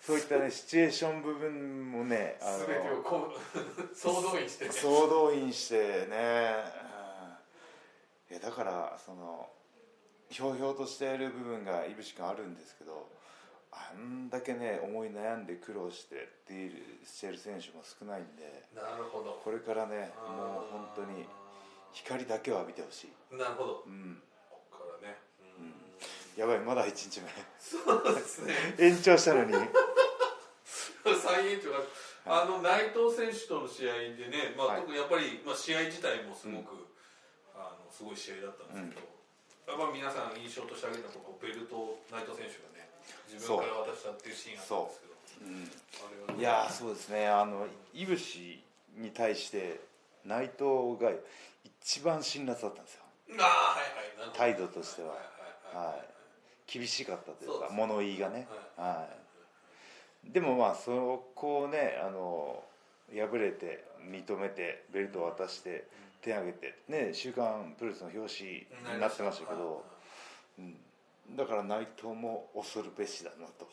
[0.00, 3.34] そういったねシチュエーション部分もねあ全てをこう
[3.94, 4.72] 総動員してね。
[4.72, 6.54] 総動員してね、
[8.30, 9.48] いやだからその
[10.28, 13.08] ひょうひょうとしている部分がいぶしくあるんですけど
[13.72, 19.40] あんだけね思い悩んで苦労してディールしてる選手も少ないんでなるほど。
[19.44, 21.26] これからねもう本当に
[21.92, 23.82] 光だけは見てほしい、なるほど。
[23.86, 24.22] うん
[26.40, 27.28] やばいまだ1日目。
[27.60, 28.54] そうですね。
[28.80, 29.52] 延長したのに。
[29.52, 29.60] 再
[31.52, 31.68] 延長。
[31.68, 31.84] が
[32.24, 34.80] あの内藤選手との試合でね、まあはい。
[34.80, 36.88] 特にやっぱり、まあ、試合自体もすごく、
[37.52, 39.04] あのすごい試合だったんです
[39.68, 42.88] けど、やっぱ皆さん印象として挙げたこうベルトを内藤選手がね
[43.28, 45.12] 自分から渡したっていうシーンがあったんですけ
[46.32, 46.40] ど。
[46.40, 47.28] いやーそうですね。
[47.28, 48.64] あのいぶし
[48.96, 49.76] に対して
[50.24, 51.12] 内藤が
[51.84, 53.02] 一番辛辣だったんですよ。
[53.40, 53.82] ああは
[54.24, 54.34] いはい。
[54.36, 55.08] 態度としては。
[55.08, 55.18] はい
[55.76, 55.86] はいはい。
[55.96, 56.09] はい
[56.72, 58.46] 厳しかったというか物言いがね。
[58.76, 59.08] は
[60.26, 60.32] い。
[60.32, 62.62] でもまあそこをねあの
[63.10, 65.88] 敗れて認めてベルトを渡して
[66.22, 68.50] 手挙げてね「週刊プロレス」の表紙
[68.94, 69.84] になってましたけど、
[70.58, 70.76] うん、
[71.36, 73.68] だから内藤も恐るべしだなと、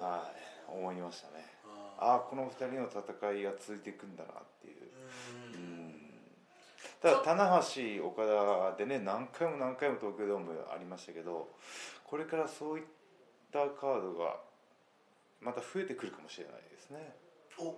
[0.00, 0.32] は
[0.68, 1.44] い、思いましたね。
[1.98, 4.79] あああこの2人の戦いが続いていくんだなっていう
[7.00, 11.48] ただ棚橋岡田でね何回も何回も東京ドームありましたけど
[12.04, 12.84] これからそういっ
[13.52, 14.36] たカードが
[15.40, 17.16] また増えてくるかもしれないですね。
[17.58, 17.74] お。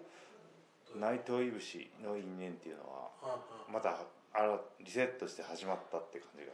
[0.99, 2.83] 内藤いぶしの因縁っていうの
[3.25, 3.39] は
[3.70, 3.97] また
[4.35, 6.53] あらリセットして始まったって感じが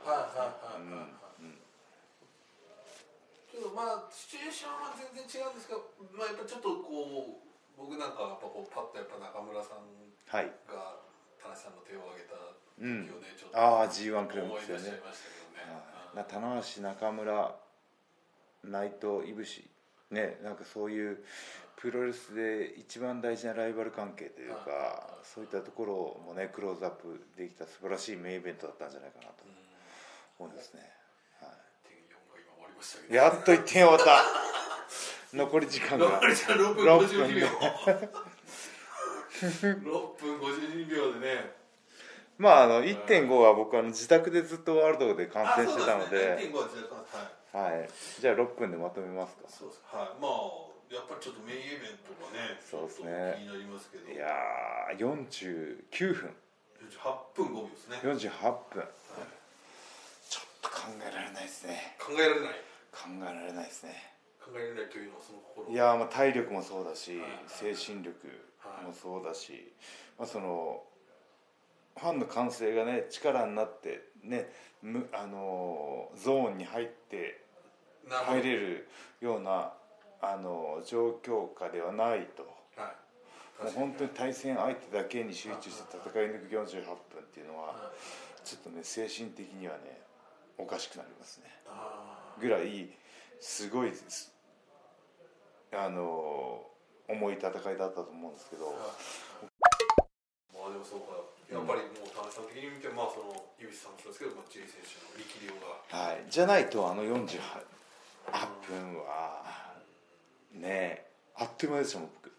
[3.50, 5.82] けどまあシチュエーションは全然違うんですけど、
[6.14, 10.52] まあ、やっぱちょっとこう僕なんかはやっぱこうパッとやっぱ中村さんはい。
[10.70, 11.02] が
[11.42, 12.36] 田中さんの手を挙げた
[12.80, 13.06] うん。
[13.06, 15.00] ちょっとああ G1 クラブ思いですよね。
[16.14, 17.54] な棚橋中村
[18.64, 19.68] 内藤いぶし
[20.10, 21.18] ねなんかそういう
[21.76, 30.56] プロレスで一番大事なライバル関係というかはいそういったところもねクローズアップできた素晴らしいメインイベントだったんじゃないかなとうん思い。
[30.56, 30.80] ますね、
[31.40, 31.48] は
[31.84, 33.16] 点4が今終わりましたけい、ど。
[33.16, 34.22] やっと1点終わった。
[35.36, 37.46] 残り時間が残りじゃ6分6 52秒。
[39.60, 41.57] 分6分52秒でね
[42.38, 46.16] まああの1.5は僕あの自宅でずっとワールドで観戦してたので。
[46.18, 46.52] ですね。
[46.54, 46.94] 1.5は自宅
[47.58, 47.78] はい。
[47.80, 49.42] はい、じゃあ6分でまとめますか。
[49.48, 49.82] そうです。
[49.90, 50.22] はい。
[50.22, 53.34] まあやっぱりちょっとメインイベントがねそうですね。
[53.36, 54.10] 気になりますけど。
[54.12, 56.30] いやー49分。
[56.78, 57.96] 8分5秒ですね。
[58.02, 58.88] 48分。
[60.30, 61.96] ちょっと考えられないですね。
[61.98, 62.50] 考えられない？
[62.92, 64.14] 考えられないですね。
[64.40, 65.68] 考えられないというのはその心。
[65.72, 67.74] いやーまあ体力もそうだしはい。
[67.74, 68.14] 精神力
[68.86, 69.72] もそうだし、
[70.18, 70.82] まあ、その
[71.98, 74.50] ファンの歓声がね力になってね
[74.82, 77.44] むあのーゾーンに入って
[78.08, 78.88] 入れる
[79.20, 79.72] ような
[80.20, 82.42] あのー状況下ではないと。
[82.76, 82.94] は
[83.60, 83.64] い。
[83.64, 87.92] もう本当に対戦相手だけに集中して戦い抜く48分っていうのはは
[88.44, 90.00] ちょっとね精神的にはね
[90.56, 91.46] おかしくなりますね。
[91.66, 92.88] あぐらい
[93.40, 94.32] すごいです
[95.72, 96.62] あの
[97.08, 98.66] 重い戦いだったと思うんですけど、
[100.52, 101.06] まあでもそうか
[101.48, 105.80] やっぱりもう田中さん的に見てまあその指さんもそうですけど、まあ、J 選手の力量が。
[105.88, 107.40] はい、じゃないとあの48
[108.68, 109.40] 分は
[110.52, 112.32] ねあっという間でしたもん僕。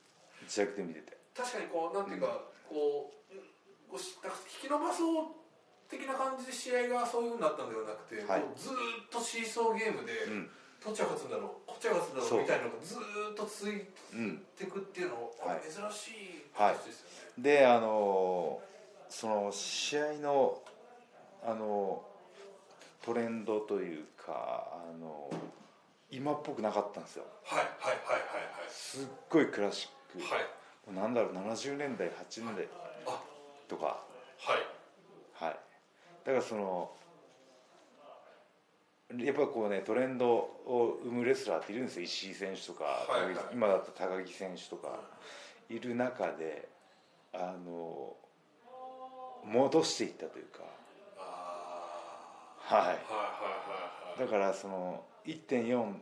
[0.45, 1.18] 自宅で見てて。
[1.36, 2.28] 確かにこうなんていうか、
[2.70, 3.34] こう
[3.89, 3.99] こう
[4.62, 5.26] 引き伸ばそう
[5.89, 8.43] 的な感じで試合がそういうふうになったのではなくて、はい。
[8.57, 8.76] ずーっ
[9.10, 10.49] とシーソーゲームで、うん。
[10.84, 12.39] どっちが勝つんだろうこっちが勝つんだろそう。
[12.39, 13.82] うみたいなのがずーっと続い
[14.14, 15.57] うんていくっていうのはい。
[15.57, 18.62] あれ珍しいはい形ですよね、であの
[19.10, 20.62] その試合の
[21.43, 22.03] あの
[23.03, 25.32] トレンドというかあの
[26.12, 27.26] 今っぽくなかったんですよ。
[27.43, 27.99] はいはいはい
[28.70, 30.30] すっごいクラシック、はい。
[30.30, 30.49] はいはい
[30.88, 32.68] もうなんだろう70年代80年代
[33.05, 33.22] あ
[33.68, 33.86] とか。
[33.86, 35.45] はい。
[35.45, 35.60] はい。
[36.26, 36.91] だからその
[39.18, 42.03] やっぱこうねトレンドを生むレスラーっているんですよ。
[42.03, 43.45] 石井選手とか、はいはい。
[43.53, 44.99] 今だと高木選手とか
[45.70, 46.70] いる中で
[47.34, 48.16] あの
[49.46, 50.60] 戻していったというか。
[50.64, 50.72] はい
[51.18, 52.76] あー。
[52.76, 52.86] はい。
[52.86, 55.94] はいはいはいだからその1.4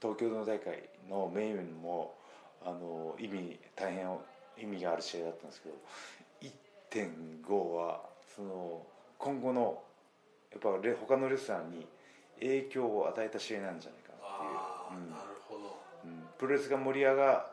[0.00, 2.14] 東京ドーム大会のメインも
[2.64, 4.06] あの意味大変
[4.56, 5.74] 意味がある試合だったんですけど
[6.90, 8.00] 1.5は
[8.34, 8.86] その
[9.18, 9.82] 今後の
[10.50, 11.86] やっぱレ他のレスラーに
[12.40, 15.78] 影響を与えた試合なんじゃないかなっていう、なるほど。
[16.04, 16.10] うん。
[16.10, 16.24] うん。
[16.38, 17.50] プロレスが盛り上が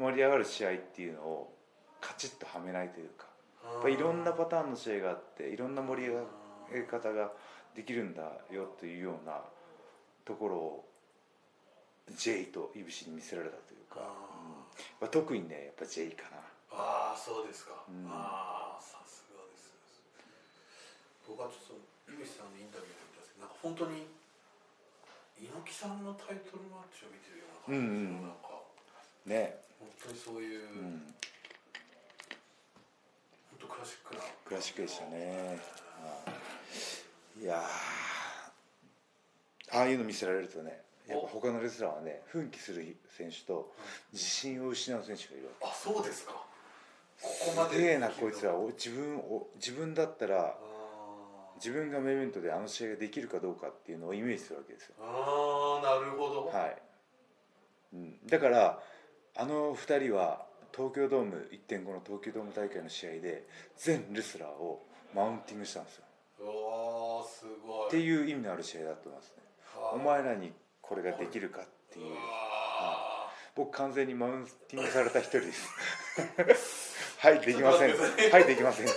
[0.00, 1.54] 盛り上がる試合っていうのを
[2.00, 3.25] カチッとはめないというか
[3.88, 6.20] いろんなパターンの試合があっていろんな盛り上が
[6.74, 7.30] り方が
[7.74, 9.40] できるんだよというような
[10.24, 10.84] ところを
[12.16, 14.06] J といぶしに見せられたというか、うん。
[15.00, 16.38] まあ、特にねやっぱ J かな。
[16.72, 18.06] ああそうですか、うん。
[18.08, 19.74] ああさすがです。
[21.28, 24.06] 僕はちょっと井口さんのインタビューで見たんですけどなんか本当に
[25.36, 28.56] 猪木さんのタイトルマッチを見てるような感じですよ、うんうん、なんか
[29.26, 29.66] ね。
[29.76, 31.14] 本当にそういう、うん、
[33.86, 34.20] シックな。
[34.44, 35.58] クラシックでしたね、
[37.40, 37.44] い。
[37.44, 37.62] や
[39.72, 43.72] ああいうの見せられるとねやっぱ他のレスラーはね奮起する選手と
[44.12, 46.32] 自信を失う選手がいるあそうですか。
[47.22, 50.54] ここまですげえなこいつら自分を自分だったら
[51.56, 54.94] 自分がメイントであの試合ができるかどうかっていうのをイメージするわけですよ。
[55.00, 56.46] ああなるほど。
[56.46, 56.76] はい、
[57.94, 58.80] うん、だから
[59.36, 60.45] あの2人は
[60.76, 63.46] 東京ドーム1.5の東京ドーム大会の試合で
[63.78, 66.04] 全レスラーをマウンティングしたんですよ。
[66.44, 67.88] おすごい。
[67.88, 69.42] っていう意味のある試合だと思いますね。
[69.94, 70.52] お前らに
[70.82, 72.16] これができるかっていう、はい、
[73.56, 77.16] 僕完全にマウンティングされた一人です。
[77.24, 77.96] はいできません。
[78.30, 78.86] はいできません。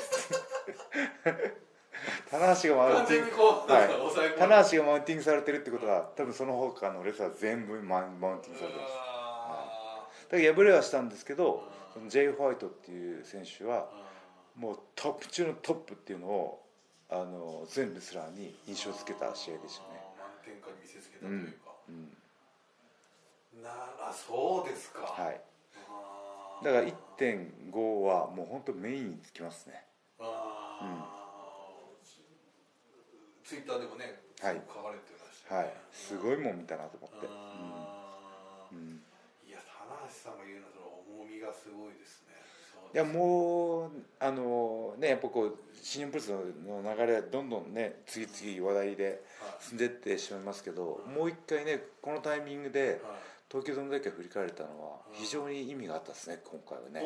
[2.30, 3.36] 棚橋がマウンティング、
[3.74, 3.86] は
[4.36, 9.09] い、棚橋がマウンティングされてるってことは多分その他のレスラー全部マウンティングされてます、はい、
[10.30, 11.64] だから敗れはしたんですけど
[11.94, 12.32] その J.
[12.32, 13.90] ホワイトっていう選手は
[14.56, 16.66] もうトップ中のトップっていうのを
[17.10, 20.00] あの全レスラーに印象付けた試合でしたね。
[20.20, 22.12] 満点下に見せつけたというか、うん。
[23.56, 23.70] うん、な
[24.10, 25.02] あそうですか。
[25.02, 25.42] はい。
[26.64, 29.86] だから1.5はもう本当メインにつきますね。
[30.20, 31.20] ああ、うん。
[33.50, 39.02] ツイッターでもね、はい、書かれてました、ね、はい、すごいもん見たなと思って、うん、
[39.42, 42.36] いや棚橋さんが言うのはその重みがすごいですね。
[42.94, 49.24] いやもうあのねやっぱこう新日本プロレスの流れどんどんね次々話題で
[49.60, 53.02] 進んでってしまいますけど、はい、もう一回ねこのタイミングで、
[53.50, 57.04] 東京ドーム大会振り返れたのは非常に意味があったですね今回はね。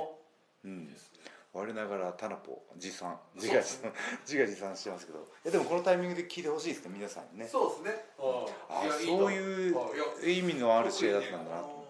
[0.66, 0.90] うん、
[1.54, 3.92] 我ながらタナポ持参自画自賛
[4.26, 5.20] 自画自賛してますけど。
[5.20, 7.48] いやでもこのタイミングで聞いてほしいですね皆さんにね。
[7.48, 8.06] そうですね。
[8.18, 9.76] ああそういう
[10.26, 11.83] 意味のある試合だったんだなと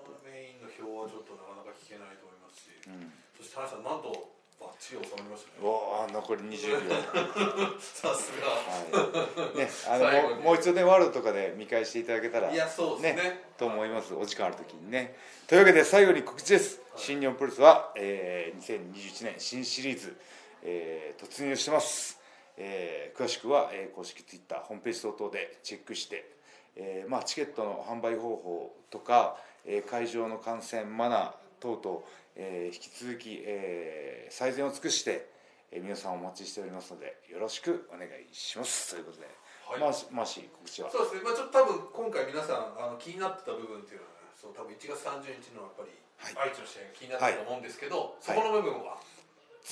[3.54, 7.78] そして田中さんなんとバッチリ収まりましたねわあ残り20秒。
[7.78, 9.98] さすが、はい、ねあ
[10.32, 14.14] のもう一度ねワールドとかで見返していただけたらいやそうですね、ね、と思います。
[14.16, 15.16] お時間ある時にね。
[15.48, 16.82] というわけで最後に告知です。
[16.96, 20.16] 新日本プロレスは、えー、2021年新シリーズ、
[20.64, 22.20] えー、突入してます、
[22.56, 26.30] えー、詳しくは、えー、公式ツイッターホームページ等々でチェックして、
[26.76, 32.04] えーまあ、チケットの販売方法とか、えー、会場の観戦マナー等々、
[32.36, 35.30] えー、引き続き、えー、最善を尽くして、
[35.72, 38.96] えー、皆さんお待ちしておりますのでよろしくお願いします。
[38.96, 39.28] ということで、
[39.70, 40.92] はい、マーシマーシー告知は？
[40.92, 45.94] そうですね、まあ、ちょっと多分今回皆さんあの気になってた部分っていうのはそう多分1月30日のやっぱり
[46.36, 48.96] 愛知の試合が気になったと思うんですけど、そこの部分は、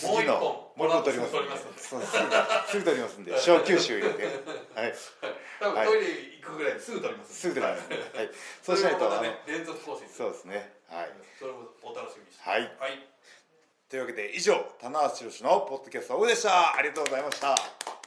[0.03, 0.39] もう一本
[0.75, 1.33] もう一本取ります
[1.77, 2.77] す。
[2.77, 4.23] ぐ取りますんで小九州入れて。
[4.75, 4.93] はい。
[5.59, 6.07] 多分トイレ
[6.41, 8.29] 行くぐらいすぐ取りますすぐ取りますはい。
[8.61, 10.73] そうしないとね連続更新そうですね。
[10.89, 11.09] はい。
[11.39, 12.49] それもお楽しみにして。
[12.49, 12.71] はい、
[13.89, 16.75] というわけで以上棚橋宏のポッドキャストオフでした。
[16.75, 18.00] ありがとうございました